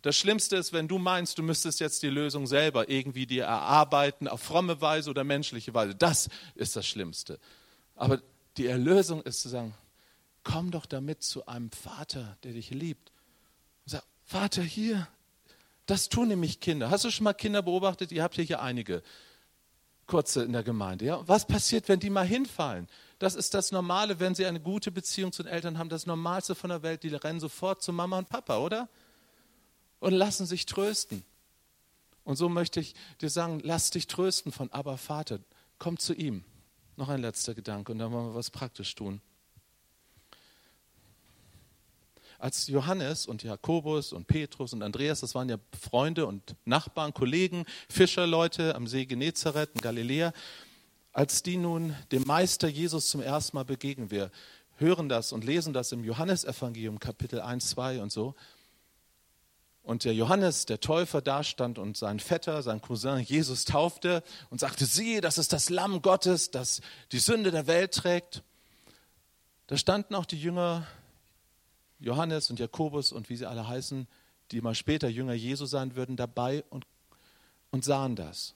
[0.00, 4.26] Das Schlimmste ist, wenn du meinst, du müsstest jetzt die Lösung selber irgendwie dir erarbeiten,
[4.26, 5.94] auf fromme Weise oder menschliche Weise.
[5.94, 7.38] Das ist das Schlimmste.
[7.94, 8.20] Aber
[8.56, 9.74] die Erlösung ist zu sagen,
[10.44, 13.10] komm doch damit zu einem Vater, der dich liebt.
[13.84, 15.08] Und sag, Vater, hier,
[15.86, 16.90] das tun nämlich Kinder.
[16.90, 18.12] Hast du schon mal Kinder beobachtet?
[18.12, 19.02] Ihr habt hier, hier einige
[20.06, 21.04] kurze in der Gemeinde.
[21.04, 21.26] Ja?
[21.26, 22.88] Was passiert, wenn die mal hinfallen?
[23.18, 25.88] Das ist das Normale, wenn sie eine gute Beziehung zu den Eltern haben.
[25.88, 27.02] Das Normalste von der Welt.
[27.02, 28.88] Die rennen sofort zu Mama und Papa, oder?
[30.00, 31.24] Und lassen sich trösten.
[32.24, 35.40] Und so möchte ich dir sagen, lass dich trösten von Abba Vater.
[35.78, 36.44] Komm zu ihm.
[36.96, 39.20] Noch ein letzter Gedanke und dann wollen wir was praktisch tun.
[42.42, 47.64] Als Johannes und Jakobus und Petrus und Andreas, das waren ja Freunde und Nachbarn, Kollegen,
[47.88, 50.32] Fischerleute am See Genezareth in Galiläa,
[51.12, 54.32] als die nun dem Meister Jesus zum ersten Mal begegnen, wir
[54.76, 58.34] hören das und lesen das im Johannesevangelium Kapitel 1, 2 und so,
[59.84, 64.58] und der Johannes, der Täufer, da stand und sein Vetter, sein Cousin Jesus taufte und
[64.58, 66.80] sagte, siehe, das ist das Lamm Gottes, das
[67.12, 68.42] die Sünde der Welt trägt.
[69.68, 70.86] Da standen auch die Jünger
[72.02, 74.06] Johannes und Jakobus und wie sie alle heißen,
[74.50, 76.86] die mal später Jünger Jesu sein würden, dabei und,
[77.70, 78.54] und sahen das.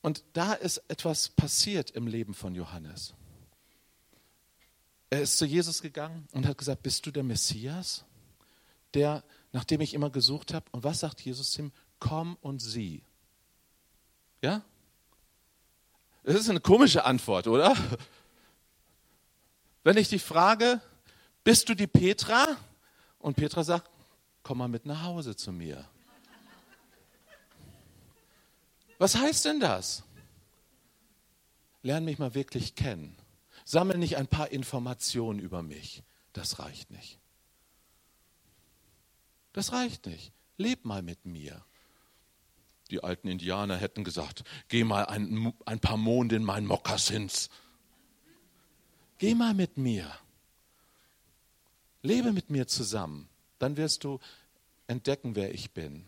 [0.00, 3.14] Und da ist etwas passiert im Leben von Johannes.
[5.10, 8.04] Er ist zu Jesus gegangen und hat gesagt, bist du der Messias,
[8.94, 10.66] der nach dem ich immer gesucht habe.
[10.72, 11.72] Und was sagt Jesus zu ihm?
[11.98, 13.02] Komm und sieh.
[14.42, 14.62] Ja?
[16.22, 17.74] Das ist eine komische Antwort, oder?
[19.84, 20.80] Wenn ich dich frage,
[21.48, 22.58] bist du die Petra?
[23.18, 23.90] Und Petra sagt,
[24.42, 25.82] komm mal mit nach Hause zu mir.
[28.98, 30.02] Was heißt denn das?
[31.82, 33.16] Lern mich mal wirklich kennen.
[33.64, 36.02] Sammel nicht ein paar Informationen über mich.
[36.34, 37.18] Das reicht nicht.
[39.54, 40.34] Das reicht nicht.
[40.58, 41.64] Leb mal mit mir.
[42.90, 47.48] Die alten Indianer hätten gesagt, geh mal ein, ein paar Monde in meinen Mokassins.
[49.16, 50.14] Geh mal mit mir.
[52.08, 53.28] Lebe mit mir zusammen.
[53.58, 54.18] Dann wirst du
[54.86, 56.06] entdecken, wer ich bin.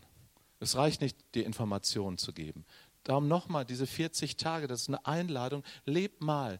[0.59, 2.65] Es reicht nicht, dir Informationen zu geben.
[3.03, 5.63] Darum nochmal, diese 40 Tage, das ist eine Einladung.
[5.85, 6.59] Leb mal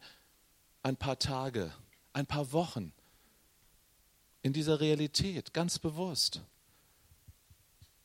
[0.84, 1.72] ein paar Tage,
[2.14, 2.94] ein paar Wochen
[4.44, 6.42] in dieser Realität, ganz bewusst.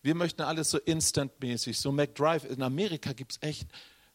[0.02, 2.44] Wir möchten alles so instantmäßig, so McDrive.
[2.44, 3.68] In Amerika gibt es echt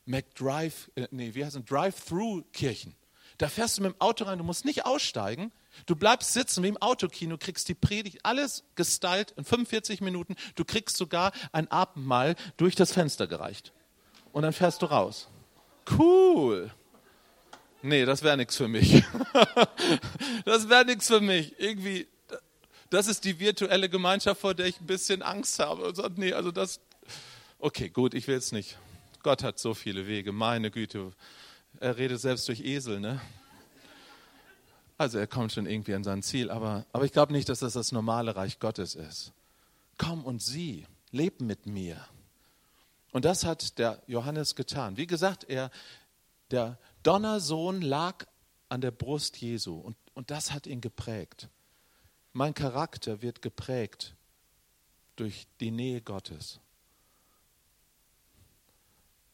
[0.06, 2.96] McDrive, äh, nee, wie heißen Drive-Through-Kirchen.
[3.38, 5.52] Da fährst du mit dem Auto rein, du musst nicht aussteigen.
[5.86, 10.36] Du bleibst sitzen wie im Autokino, kriegst die Predigt, alles gestylt in 45 Minuten.
[10.56, 13.74] Du kriegst sogar ein Abendmahl durch das Fenster gereicht.
[14.32, 15.28] Und dann fährst du raus.
[15.98, 16.72] Cool.
[17.82, 19.04] Nee, das wäre nichts für mich.
[20.46, 21.60] das wäre nichts für mich.
[21.60, 22.08] Irgendwie,
[22.90, 25.84] das ist die virtuelle Gemeinschaft, vor der ich ein bisschen Angst habe.
[25.88, 26.80] Und so, nee, also das,
[27.60, 28.78] okay, gut, ich will es nicht.
[29.24, 31.12] Gott hat so viele Wege, meine Güte.
[31.80, 33.22] Er redet selbst durch Esel, ne?
[35.02, 37.74] Also er kommt schon irgendwie an sein Ziel, aber, aber ich glaube nicht, dass das
[37.74, 39.34] das normale Reich Gottes ist.
[39.98, 42.06] Komm und sieh, leb mit mir.
[43.12, 44.98] Und das hat der Johannes getan.
[44.98, 45.72] Wie gesagt, er,
[46.52, 48.28] der Donnersohn lag
[48.70, 51.50] an der Brust Jesu und, und das hat ihn geprägt.
[52.32, 54.16] Mein Charakter wird geprägt
[55.16, 56.60] durch die Nähe Gottes.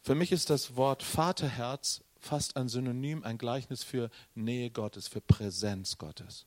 [0.01, 5.21] Für mich ist das Wort Vaterherz fast ein Synonym, ein Gleichnis für Nähe Gottes, für
[5.21, 6.45] Präsenz Gottes.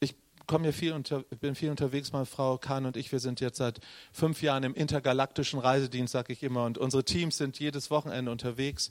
[0.00, 0.14] Ich
[0.46, 3.12] komme ja viel unter, bin viel unterwegs, meine Frau Kahn und ich.
[3.12, 3.80] Wir sind jetzt seit
[4.12, 8.90] fünf Jahren im intergalaktischen Reisedienst, sage ich immer, und unsere Teams sind jedes Wochenende unterwegs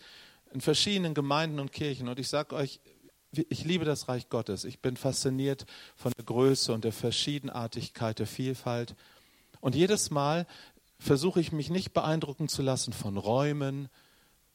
[0.51, 2.07] in verschiedenen Gemeinden und Kirchen.
[2.07, 2.79] Und ich sage euch,
[3.31, 4.63] ich liebe das Reich Gottes.
[4.63, 5.65] Ich bin fasziniert
[5.95, 8.95] von der Größe und der Verschiedenartigkeit, der Vielfalt.
[9.61, 10.47] Und jedes Mal
[10.99, 13.89] versuche ich mich nicht beeindrucken zu lassen von Räumen,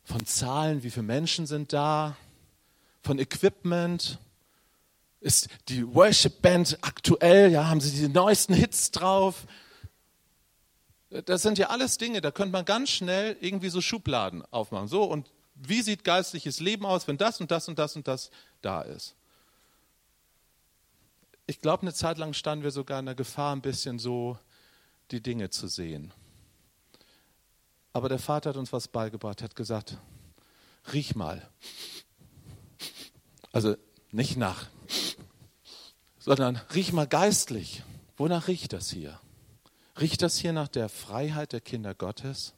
[0.04, 2.16] von Zahlen, wie viele Menschen sind da,
[3.02, 4.18] von Equipment.
[5.20, 7.50] Ist die Worship Band aktuell?
[7.50, 9.46] Ja, haben sie die neuesten Hits drauf?
[11.26, 14.88] Das sind ja alles Dinge, da könnte man ganz schnell irgendwie so Schubladen aufmachen.
[14.88, 18.30] So, und wie sieht geistliches Leben aus, wenn das und das und das und das
[18.60, 19.14] da ist?
[21.46, 24.38] Ich glaube, eine Zeit lang standen wir sogar in der Gefahr, ein bisschen so
[25.10, 26.12] die Dinge zu sehen.
[27.94, 29.98] Aber der Vater hat uns was beigebracht, hat gesagt,
[30.92, 31.48] riech mal.
[33.52, 33.76] Also
[34.10, 34.66] nicht nach,
[36.18, 37.84] sondern riech mal geistlich.
[38.16, 39.20] Wonach riecht das hier?
[40.00, 42.54] Riecht das hier nach der Freiheit der Kinder Gottes?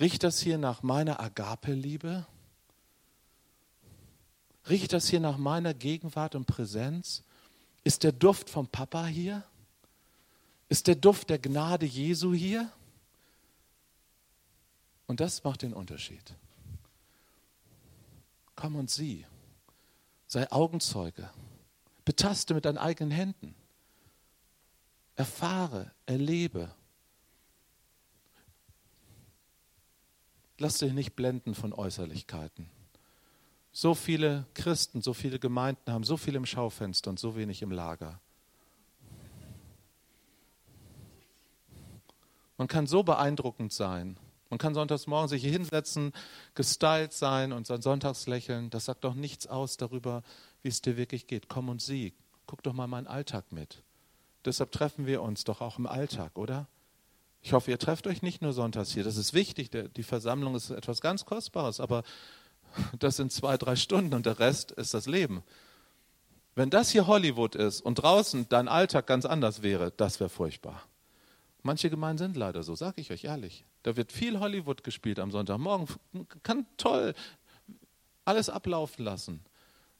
[0.00, 2.26] Riecht das hier nach meiner Agape-Liebe?
[4.68, 7.22] Riecht das hier nach meiner Gegenwart und Präsenz?
[7.84, 9.44] Ist der Duft vom Papa hier?
[10.68, 12.68] Ist der Duft der Gnade Jesu hier?
[15.06, 16.34] Und das macht den Unterschied.
[18.54, 19.26] Komm und sieh.
[20.26, 21.30] Sei Augenzeuge.
[22.04, 23.54] Betaste mit deinen eigenen Händen.
[25.16, 26.74] Erfahre, erlebe.
[30.58, 32.70] Lass dich nicht blenden von Äußerlichkeiten.
[33.72, 37.70] So viele Christen, so viele Gemeinden haben so viel im Schaufenster und so wenig im
[37.70, 38.20] Lager.
[42.58, 44.16] Man kann so beeindruckend sein.
[44.52, 46.12] Man kann sonntags morgen sich hier hinsetzen,
[46.54, 48.68] gestylt sein und sein Sonntagslächeln.
[48.68, 50.22] Das sagt doch nichts aus darüber,
[50.60, 51.48] wie es dir wirklich geht.
[51.48, 52.12] Komm und sieh.
[52.44, 53.82] Guck doch mal meinen Alltag mit.
[54.44, 56.68] Deshalb treffen wir uns doch auch im Alltag, oder?
[57.40, 59.04] Ich hoffe, ihr trefft euch nicht nur sonntags hier.
[59.04, 59.70] Das ist wichtig.
[59.70, 62.02] Die Versammlung ist etwas ganz Kostbares, aber
[62.98, 65.42] das sind zwei, drei Stunden und der Rest ist das Leben.
[66.54, 70.82] Wenn das hier Hollywood ist und draußen dein Alltag ganz anders wäre, das wäre furchtbar.
[71.62, 73.64] Manche Gemeinden sind leider so, sage ich euch ehrlich.
[73.82, 75.88] Da wird viel Hollywood gespielt am Sonntagmorgen.
[76.42, 77.14] Kann toll
[78.24, 79.40] alles ablaufen lassen.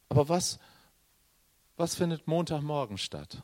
[0.08, 0.60] Aber was,
[1.76, 3.42] was findet Montagmorgen statt?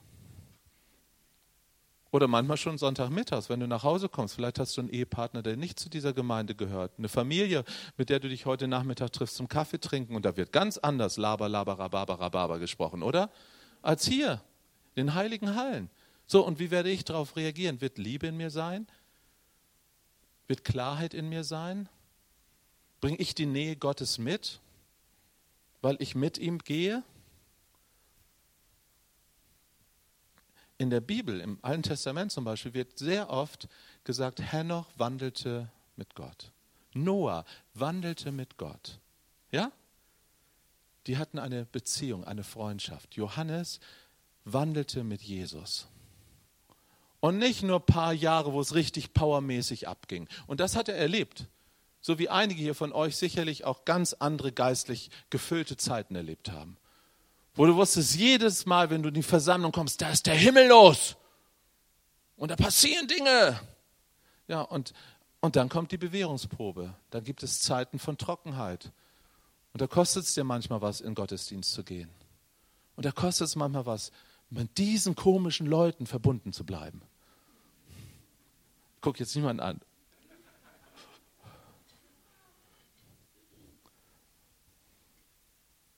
[2.11, 4.37] Oder manchmal schon Sonntagmittags, wenn du nach Hause kommst.
[4.37, 6.93] Vielleicht hast du einen Ehepartner, der nicht zu dieser Gemeinde gehört.
[6.97, 7.65] Eine Familie,
[7.97, 10.15] mit der du dich heute Nachmittag triffst zum Kaffee trinken.
[10.15, 13.31] Und da wird ganz anders Laber, Laber, Rhabarber, Rhabarber gesprochen, oder?
[13.83, 14.43] als hier,
[14.95, 15.91] in den heiligen Hallen.
[16.27, 17.81] So, und wie werde ich darauf reagieren?
[17.81, 18.87] Wird Liebe in mir sein?
[20.49, 21.89] Wird Klarheit in mir sein?
[23.01, 24.61] Bringe ich die Nähe Gottes mit,
[25.83, 27.05] weil ich mit ihm gehe?
[30.79, 33.69] In der Bibel, im Alten Testament zum Beispiel, wird sehr oft
[34.05, 36.51] gesagt, Henoch wandelte mit Gott.
[36.95, 37.45] Noah
[37.75, 38.99] wandelte mit Gott.
[39.51, 39.71] Ja?
[41.07, 43.17] Die hatten eine Beziehung, eine Freundschaft.
[43.17, 43.81] Johannes
[44.45, 45.89] wandelte mit Jesus.
[47.21, 50.29] Und nicht nur ein paar Jahre, wo es richtig powermäßig abging.
[50.47, 51.47] Und das hat er erlebt.
[52.01, 56.77] So wie einige hier von euch sicherlich auch ganz andere geistlich gefüllte Zeiten erlebt haben.
[57.55, 60.69] Wo du wusstest, jedes Mal, wenn du in die Versammlung kommst, da ist der Himmel
[60.69, 61.17] los.
[62.37, 63.61] Und da passieren Dinge.
[64.47, 64.93] Ja, und,
[65.41, 66.95] und dann kommt die Bewährungsprobe.
[67.11, 68.93] Dann gibt es Zeiten von Trockenheit.
[69.73, 72.09] Und da kostet es dir manchmal was, in Gottesdienst zu gehen.
[72.95, 74.13] Und da kostet es manchmal was,
[74.51, 77.03] mit diesen komischen Leuten verbunden zu bleiben.
[79.01, 79.81] Guck jetzt niemand an.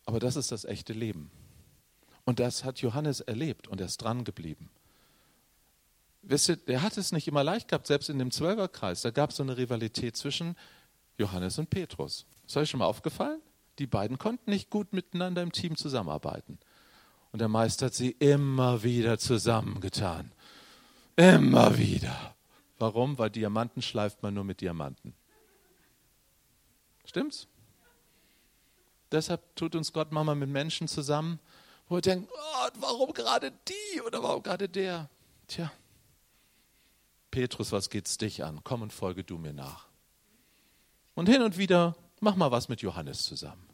[0.05, 1.31] Aber das ist das echte Leben.
[2.25, 4.71] Und das hat Johannes erlebt und er ist dran geblieben.
[6.23, 9.03] Wisst ihr, der hat es nicht immer leicht gehabt, selbst in dem Zwölferkreis.
[9.03, 10.57] Da gab es so eine Rivalität zwischen
[11.17, 12.27] Johannes und Petrus.
[12.47, 13.41] Ist euch schon mal aufgefallen?
[13.79, 16.59] Die beiden konnten nicht gut miteinander im Team zusammenarbeiten.
[17.33, 20.33] Und der Meister hat sie immer wieder zusammengetan.
[21.17, 22.35] Immer wieder.
[22.79, 23.19] Warum?
[23.19, 25.15] Weil Diamanten schleift man nur mit Diamanten.
[27.05, 27.47] Stimmt's?
[29.13, 31.41] Deshalb tut uns Gott manchmal mit Menschen zusammen,
[31.89, 35.11] wo wir denken, oh, warum gerade die oder warum gerade der?
[35.49, 35.73] Tja,
[37.31, 38.61] Petrus, was geht's dich an?
[38.65, 39.87] Komm und folge du mir nach.
[41.15, 43.70] Und hin und wieder mach mal was mit Johannes zusammen.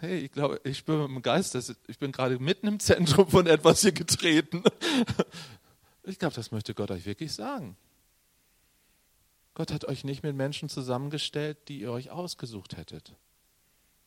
[0.00, 1.54] Hey, ich glaube, ich spüre dem Geist,
[1.86, 4.62] ich bin gerade mitten im Zentrum von etwas hier getreten.
[6.02, 7.76] Ich glaube, das möchte Gott euch wirklich sagen.
[9.54, 13.14] Gott hat euch nicht mit Menschen zusammengestellt, die ihr euch ausgesucht hättet.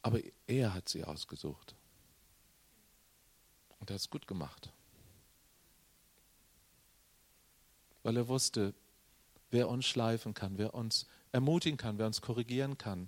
[0.01, 1.75] Aber er hat sie ausgesucht.
[3.79, 4.73] Und er hat es gut gemacht.
[8.01, 8.73] Weil er wusste,
[9.51, 13.07] wer uns schleifen kann, wer uns ermutigen kann, wer uns korrigieren kann,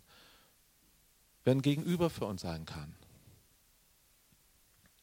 [1.45, 2.93] wer ein Gegenüber für uns sein kann.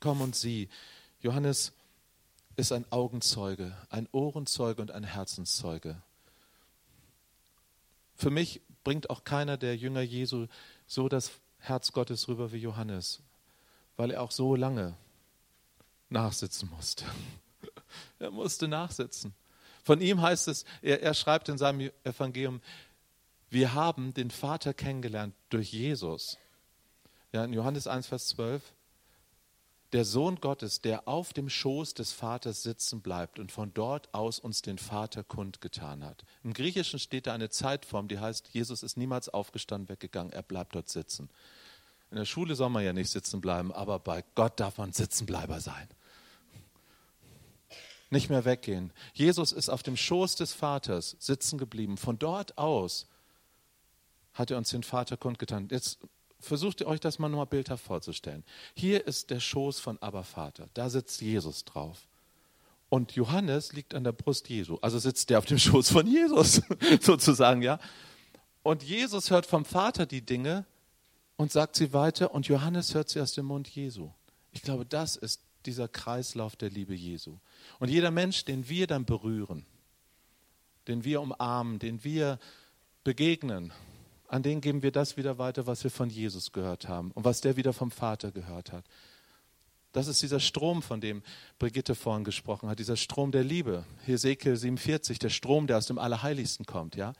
[0.00, 0.68] Komm und sieh.
[1.20, 1.72] Johannes
[2.56, 6.02] ist ein Augenzeuge, ein Ohrenzeuge und ein Herzenszeuge.
[8.16, 10.48] Für mich bringt auch keiner der Jünger Jesu
[10.86, 13.20] so das Herz Gottes rüber wie Johannes,
[13.96, 14.96] weil er auch so lange
[16.08, 17.04] nachsitzen musste.
[18.18, 19.32] er musste nachsitzen.
[19.84, 22.60] Von ihm heißt es, er, er schreibt in seinem Evangelium,
[23.52, 26.38] wir haben den Vater kennengelernt durch Jesus.
[27.32, 28.62] Ja, in Johannes 1, Vers 12.
[29.92, 34.38] Der Sohn Gottes, der auf dem Schoß des Vaters sitzen bleibt und von dort aus
[34.38, 36.24] uns den Vater kundgetan hat.
[36.42, 40.74] Im Griechischen steht da eine Zeitform, die heißt, Jesus ist niemals aufgestanden, weggegangen, er bleibt
[40.74, 41.28] dort sitzen.
[42.10, 45.60] In der Schule soll man ja nicht sitzen bleiben, aber bei Gott darf man Sitzenbleiber
[45.60, 45.88] sein.
[48.08, 48.94] Nicht mehr weggehen.
[49.12, 51.98] Jesus ist auf dem Schoß des Vaters sitzen geblieben.
[51.98, 53.08] Von dort aus
[54.34, 55.68] hat er uns den Vater kundgetan.
[55.70, 55.98] Jetzt
[56.40, 58.44] versucht ihr euch das mal nochmal bildhaft vorzustellen.
[58.74, 60.68] Hier ist der Schoß von Abba Vater.
[60.74, 62.06] Da sitzt Jesus drauf.
[62.88, 64.78] Und Johannes liegt an der Brust Jesu.
[64.82, 66.60] Also sitzt der auf dem Schoß von Jesus,
[67.00, 67.78] sozusagen, ja.
[68.62, 70.66] Und Jesus hört vom Vater die Dinge
[71.36, 74.10] und sagt sie weiter und Johannes hört sie aus dem Mund Jesu.
[74.50, 77.38] Ich glaube, das ist dieser Kreislauf der Liebe Jesu.
[77.78, 79.64] Und jeder Mensch, den wir dann berühren,
[80.88, 82.38] den wir umarmen, den wir
[83.04, 83.72] begegnen,
[84.32, 87.42] an den geben wir das wieder weiter, was wir von Jesus gehört haben und was
[87.42, 88.86] der wieder vom Vater gehört hat.
[89.92, 91.22] Das ist dieser Strom, von dem
[91.58, 93.84] Brigitte vorhin gesprochen hat, dieser Strom der Liebe.
[94.06, 97.12] Hesekiel 47, der Strom, der aus dem Allerheiligsten kommt, ja.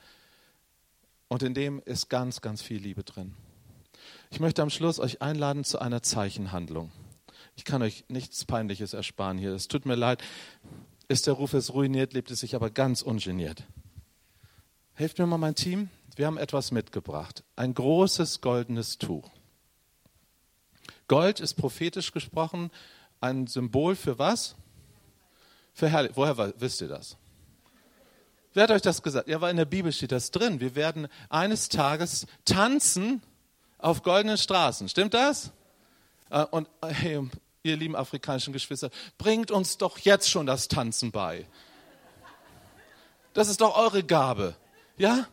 [1.27, 3.35] Und in dem ist ganz, ganz viel Liebe drin.
[4.31, 6.91] Ich möchte am Schluss euch einladen zu einer Zeichenhandlung.
[7.55, 9.53] Ich kann euch nichts Peinliches ersparen hier.
[9.53, 10.23] Es tut mir leid.
[11.07, 13.65] Ist der Ruf es ruiniert, lebt es sich aber ganz ungeniert.
[14.95, 15.89] Helft mir mal mein Team.
[16.15, 17.43] Wir haben etwas mitgebracht.
[17.55, 19.31] Ein großes goldenes Tuch.
[21.07, 22.71] Gold ist prophetisch gesprochen
[23.23, 24.55] ein Symbol für was?
[25.73, 26.11] Für Herrlich.
[26.15, 27.17] Woher wisst ihr das?
[28.53, 29.27] Wer hat euch das gesagt?
[29.27, 30.59] Ja, weil in der Bibel steht das drin.
[30.59, 33.23] Wir werden eines Tages tanzen
[33.79, 34.89] auf goldenen Straßen.
[34.89, 35.51] Stimmt das?
[36.29, 37.27] Äh, und hey,
[37.63, 41.47] ihr lieben afrikanischen Geschwister, bringt uns doch jetzt schon das Tanzen bei.
[43.33, 44.55] Das ist doch eure Gabe.
[44.97, 45.27] Ja?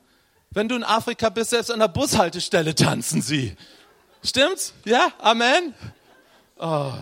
[0.52, 3.56] Wenn du in Afrika bist, selbst an der Bushaltestelle tanzen sie.
[4.24, 4.74] Stimmt's?
[4.84, 5.12] Ja?
[5.20, 5.74] Amen?
[6.58, 6.92] Oh.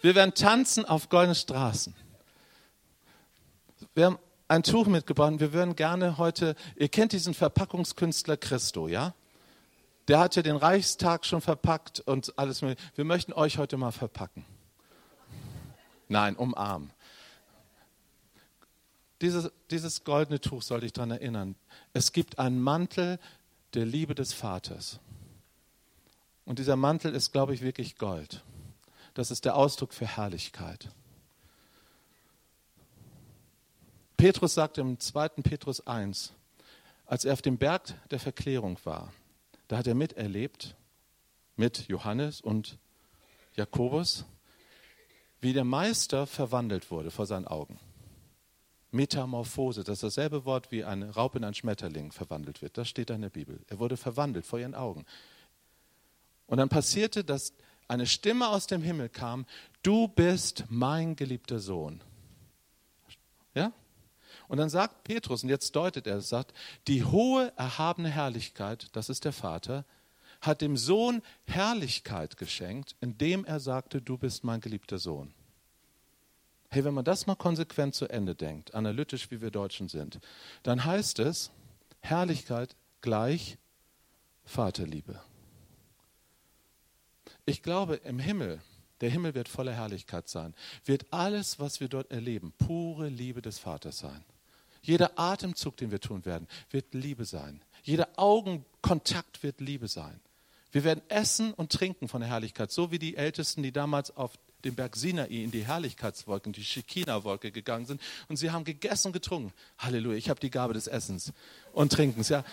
[0.00, 1.94] Wir werden tanzen auf goldenen Straßen.
[3.94, 4.18] Wir haben
[4.48, 9.14] ein Tuch mitgebracht wir würden gerne heute, ihr kennt diesen Verpackungskünstler Christo, ja?
[10.08, 12.80] Der hat ja den Reichstag schon verpackt und alles mögliche.
[12.94, 14.44] Wir möchten euch heute mal verpacken.
[16.08, 16.92] Nein, umarmen.
[19.20, 21.56] Dieses, dieses goldene Tuch soll dich daran erinnern.
[21.92, 23.18] Es gibt einen Mantel
[23.74, 25.00] der Liebe des Vaters.
[26.44, 28.44] Und dieser Mantel ist, glaube ich, wirklich Gold.
[29.14, 30.90] Das ist der Ausdruck für Herrlichkeit.
[34.16, 35.28] Petrus sagt im 2.
[35.42, 36.32] Petrus 1,
[37.06, 39.12] als er auf dem Berg der Verklärung war,
[39.68, 40.76] da hat er miterlebt
[41.56, 42.78] mit Johannes und
[43.54, 44.24] Jakobus,
[45.40, 47.78] wie der Meister verwandelt wurde vor seinen Augen.
[48.96, 52.76] Metamorphose, das ist dasselbe Wort wie eine Raupe in ein Schmetterling verwandelt wird.
[52.76, 53.60] Das steht da in der Bibel.
[53.68, 55.04] Er wurde verwandelt vor ihren Augen.
[56.46, 57.52] Und dann passierte, dass
[57.88, 59.46] eine Stimme aus dem Himmel kam,
[59.82, 62.02] du bist mein geliebter Sohn.
[63.54, 63.72] Ja?
[64.48, 66.52] Und dann sagt Petrus, und jetzt deutet er, sagt,
[66.88, 69.84] die hohe, erhabene Herrlichkeit, das ist der Vater,
[70.40, 75.32] hat dem Sohn Herrlichkeit geschenkt, indem er sagte, du bist mein geliebter Sohn.
[76.76, 80.20] Hey, wenn man das mal konsequent zu Ende denkt, analytisch wie wir Deutschen sind,
[80.62, 81.50] dann heißt es,
[82.00, 83.56] Herrlichkeit gleich
[84.44, 85.18] Vaterliebe.
[87.46, 88.60] Ich glaube, im Himmel,
[89.00, 90.54] der Himmel wird voller Herrlichkeit sein,
[90.84, 94.22] wird alles, was wir dort erleben, pure Liebe des Vaters sein.
[94.82, 97.62] Jeder Atemzug, den wir tun werden, wird Liebe sein.
[97.84, 100.20] Jeder Augenkontakt wird Liebe sein.
[100.72, 104.38] Wir werden essen und trinken von der Herrlichkeit, so wie die Ältesten, die damals auf
[104.66, 109.12] dem Berg Sinai in die Herrlichkeitswolke, die Shekinah-Wolke gegangen sind und sie haben gegessen und
[109.12, 109.52] getrunken.
[109.78, 111.32] Halleluja, ich habe die Gabe des Essens
[111.72, 112.28] und Trinkens.
[112.28, 112.44] Ja.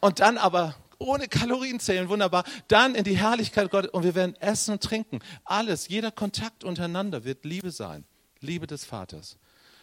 [0.00, 4.36] Und dann aber ohne Kalorien zählen, wunderbar, dann in die Herrlichkeit Gottes und wir werden
[4.36, 5.20] essen und trinken.
[5.44, 8.04] Alles, jeder Kontakt untereinander wird Liebe sein,
[8.40, 9.38] Liebe des Vaters.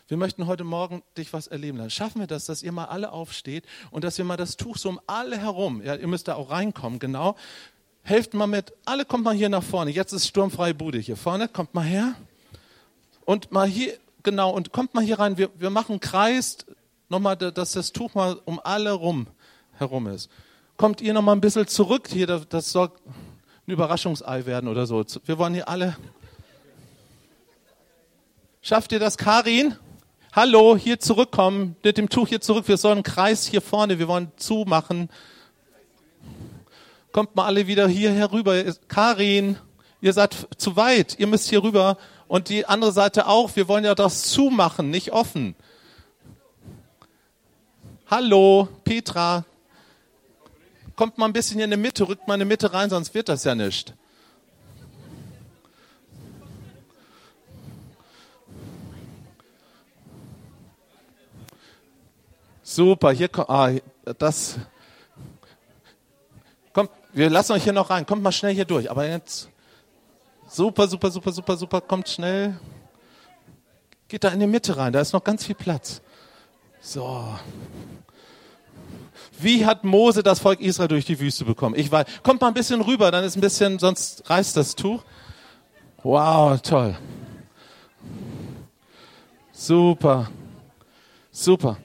[0.08, 1.92] Wir möchten heute Morgen dich was erleben lassen.
[1.92, 4.90] Schaffen wir das, dass ihr mal alle aufsteht und dass wir mal das Tuch so
[4.90, 7.36] um alle herum, ja, ihr müsst da auch reinkommen, genau.
[8.04, 9.92] Helft mal mit, alle kommt mal hier nach vorne.
[9.92, 12.16] Jetzt ist sturmfreie Bude hier vorne, kommt mal her.
[13.26, 13.94] Und mal hier,
[14.24, 15.38] genau, und kommt mal hier rein.
[15.38, 16.58] Wir, wir machen Kreis,
[17.10, 19.28] nochmal, dass das Tuch mal um alle rum
[19.78, 20.30] herum ist.
[20.78, 22.90] Kommt ihr nochmal ein bisschen zurück hier, das soll
[23.68, 25.04] ein Überraschungsei werden oder so.
[25.26, 25.96] Wir wollen hier alle.
[28.62, 29.76] Schafft ihr das, Karin?
[30.32, 32.68] Hallo, hier zurückkommen, mit dem Tuch hier zurück.
[32.68, 35.10] Wir sollen einen Kreis hier vorne, wir wollen zumachen.
[37.12, 38.64] Kommt mal alle wieder hier herüber.
[38.88, 39.58] Karin,
[40.02, 41.98] ihr seid zu weit, ihr müsst hier rüber.
[42.28, 45.56] Und die andere Seite auch, wir wollen ja das zumachen, nicht offen.
[48.06, 49.46] Hallo, Petra.
[50.96, 53.14] Kommt mal ein bisschen hier in die Mitte, rückt mal in die Mitte rein, sonst
[53.14, 53.94] wird das ja nicht.
[62.62, 63.72] Super, hier kommt, ah,
[64.20, 64.60] das,
[67.14, 69.50] wir lassen euch hier noch rein, kommt mal schnell hier durch, aber jetzt,
[70.48, 72.60] super, super, super, super, super, kommt schnell,
[74.08, 76.02] geht da in die Mitte rein, da ist noch ganz viel Platz.
[76.82, 77.28] So.
[79.38, 81.76] Wie hat Mose das Volk Israel durch die Wüste bekommen?
[81.76, 85.04] Ich weiß, kommt mal ein bisschen rüber, dann ist ein bisschen, sonst reißt das Tuch.
[86.04, 86.98] Wow, toll.
[89.52, 90.30] Super.
[91.32, 91.78] Super.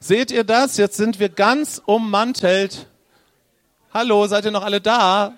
[0.00, 0.76] Seht ihr das?
[0.76, 2.88] Jetzt sind wir ganz ummantelt.
[3.96, 5.36] Hallo, seid ihr noch alle da?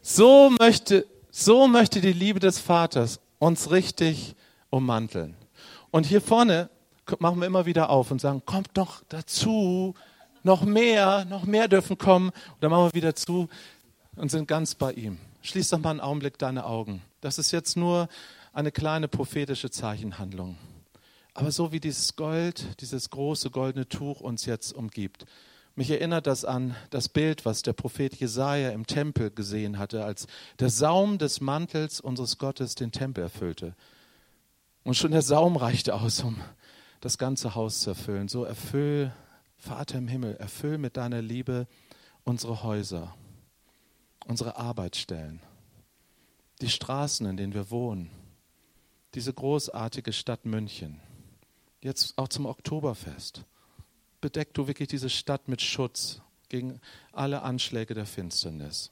[0.00, 4.34] So möchte, so möchte die Liebe des Vaters uns richtig
[4.70, 5.36] ummanteln.
[5.90, 6.70] Und hier vorne
[7.18, 9.94] machen wir immer wieder auf und sagen, kommt doch dazu,
[10.42, 12.30] noch mehr, noch mehr dürfen kommen.
[12.30, 13.50] Und dann machen wir wieder zu
[14.16, 15.18] und sind ganz bei ihm.
[15.42, 17.02] Schließ doch mal einen Augenblick deine Augen.
[17.20, 18.08] Das ist jetzt nur
[18.54, 20.56] eine kleine prophetische Zeichenhandlung.
[21.34, 25.26] Aber so wie dieses Gold, dieses große goldene Tuch uns jetzt umgibt.
[25.74, 30.26] Mich erinnert das an das Bild, was der Prophet Jesaja im Tempel gesehen hatte, als
[30.58, 33.74] der Saum des Mantels unseres Gottes den Tempel erfüllte.
[34.84, 36.36] Und schon der Saum reichte aus, um
[37.00, 38.28] das ganze Haus zu erfüllen.
[38.28, 39.12] So erfüll,
[39.56, 41.66] Vater im Himmel, erfüll mit deiner Liebe
[42.24, 43.14] unsere Häuser,
[44.26, 45.40] unsere Arbeitsstellen,
[46.60, 48.10] die Straßen, in denen wir wohnen,
[49.14, 51.00] diese großartige Stadt München
[51.80, 53.44] jetzt auch zum Oktoberfest.
[54.22, 56.80] Bedeck du wirklich diese Stadt mit Schutz gegen
[57.12, 58.90] alle Anschläge der Finsternis.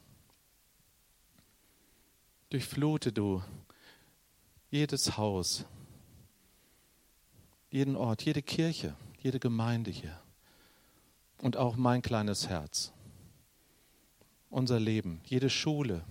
[2.49, 3.41] Durchflute du
[4.69, 5.65] jedes Haus,
[7.69, 10.21] jeden Ort, jede Kirche, jede Gemeinde hier
[11.39, 12.91] und auch mein kleines Herz.
[14.49, 16.03] unser Leben, jede Schule,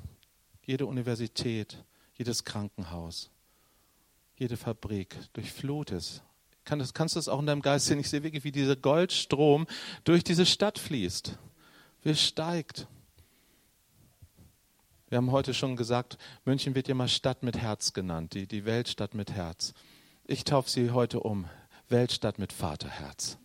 [0.64, 3.30] jede Universität, jedes Krankenhaus,
[4.36, 6.22] jede Fabrik, durchflut es.
[6.70, 7.98] Kann das, kannst du das auch in deinem Geist sehen?
[7.98, 9.66] Ich sehe wirklich, wie dieser Goldstrom
[10.04, 11.36] durch diese Stadt fließt.
[12.04, 12.86] Wie es steigt.
[15.08, 18.66] Wir haben heute schon gesagt, München wird ja mal Stadt mit Herz genannt, die, die
[18.66, 19.74] Weltstadt mit Herz.
[20.28, 21.46] Ich taufe sie heute um,
[21.88, 23.36] Weltstadt mit Vaterherz.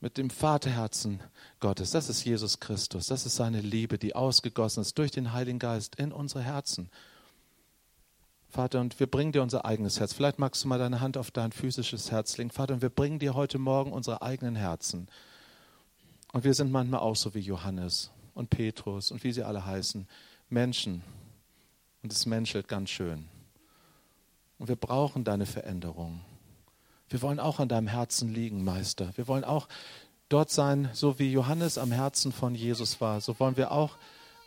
[0.00, 1.20] Mit dem Vaterherzen
[1.60, 1.92] Gottes.
[1.92, 3.06] Das ist Jesus Christus.
[3.06, 6.90] Das ist seine Liebe, die ausgegossen ist durch den Heiligen Geist in unsere Herzen.
[8.50, 10.12] Vater, und wir bringen dir unser eigenes Herz.
[10.12, 12.50] Vielleicht magst du mal deine Hand auf dein physisches Herz legen.
[12.50, 15.08] Vater, und wir bringen dir heute Morgen unsere eigenen Herzen.
[16.32, 20.08] Und wir sind manchmal auch so wie Johannes und Petrus und wie sie alle heißen,
[20.48, 21.04] Menschen.
[22.02, 23.28] Und es menschelt ganz schön.
[24.58, 26.20] Und wir brauchen deine Veränderung.
[27.08, 29.12] Wir wollen auch an deinem Herzen liegen, Meister.
[29.16, 29.68] Wir wollen auch
[30.28, 33.20] dort sein, so wie Johannes am Herzen von Jesus war.
[33.20, 33.96] So wollen wir auch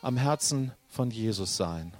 [0.02, 1.94] am Herzen von Jesus sein.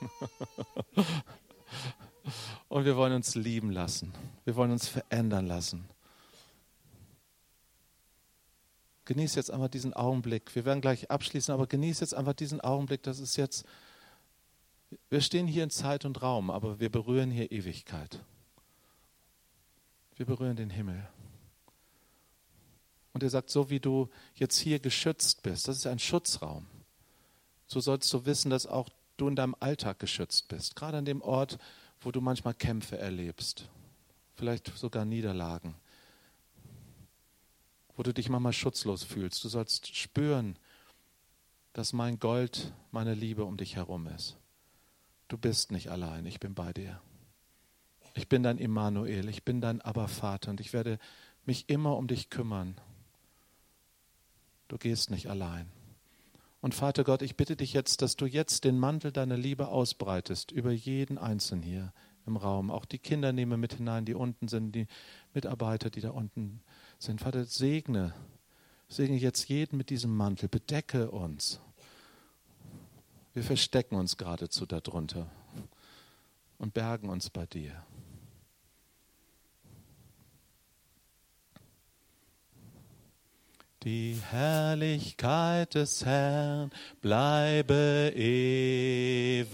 [2.68, 4.12] Und wir wollen uns lieben lassen.
[4.44, 5.88] Wir wollen uns verändern lassen.
[9.06, 10.54] Genieß jetzt einfach diesen Augenblick.
[10.54, 13.02] Wir werden gleich abschließen, aber genieß jetzt einfach diesen Augenblick.
[13.02, 13.64] Das ist jetzt,
[15.08, 18.22] wir stehen hier in Zeit und Raum, aber wir berühren hier Ewigkeit.
[20.16, 21.08] Wir berühren den Himmel.
[23.14, 26.66] Und er sagt, so wie du jetzt hier geschützt bist, das ist ein Schutzraum.
[27.66, 30.74] So sollst du wissen, dass auch du in deinem Alltag geschützt bist.
[30.74, 31.58] Gerade an dem Ort,
[32.00, 33.68] wo du manchmal Kämpfe erlebst.
[34.34, 35.74] Vielleicht sogar Niederlagen
[37.98, 39.42] wo du dich manchmal schutzlos fühlst.
[39.42, 40.56] Du sollst spüren,
[41.72, 44.36] dass mein Gold, meine Liebe um dich herum ist.
[45.26, 47.00] Du bist nicht allein, ich bin bei dir.
[48.14, 51.00] Ich bin dein Immanuel, ich bin dein Abervater und ich werde
[51.44, 52.76] mich immer um dich kümmern.
[54.68, 55.68] Du gehst nicht allein.
[56.60, 60.50] Und Vater Gott, ich bitte dich jetzt, dass du jetzt den Mantel deiner Liebe ausbreitest
[60.50, 61.92] über jeden Einzelnen hier
[62.26, 62.70] im Raum.
[62.70, 64.86] Auch die Kinder nehme mit hinein, die unten sind, die
[65.34, 66.60] Mitarbeiter, die da unten
[66.98, 67.20] sind.
[67.20, 68.12] Vater, segne,
[68.88, 71.60] segne jetzt jeden mit diesem Mantel, bedecke uns.
[73.34, 75.30] Wir verstecken uns geradezu darunter
[76.58, 77.84] und bergen uns bei dir.
[83.84, 89.46] Die Herrlichkeit des Herrn bleibe ewiglich.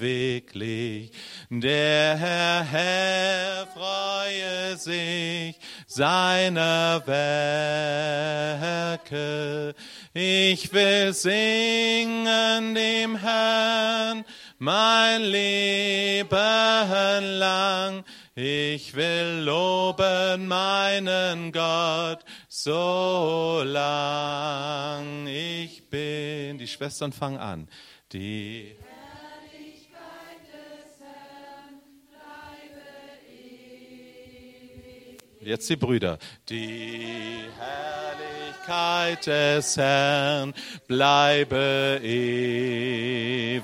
[1.50, 7.02] Der Herr, Herr freue sich seiner
[8.96, 9.74] Werke.
[10.14, 14.24] Ich will singen dem Herrn
[14.58, 18.04] mein Leben lang.
[18.36, 26.58] Ich will loben meinen Gott so lang ich bin.
[26.58, 27.68] Die Schwestern fangen an.
[28.12, 28.74] Die
[35.44, 36.18] Jetzt die Brüder.
[36.48, 40.54] Die Herrlichkeit des Herrn
[40.86, 43.62] bleibe ewiglich.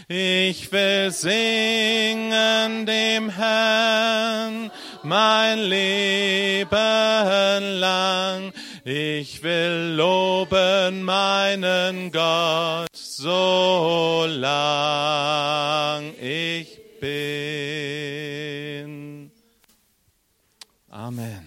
[0.09, 4.69] Ich will singen dem Herrn
[5.01, 6.69] mein Leben
[7.79, 8.51] lang.
[8.85, 17.71] Ich will loben meinen Gott, so lang ich bin.
[20.89, 21.42] Amen.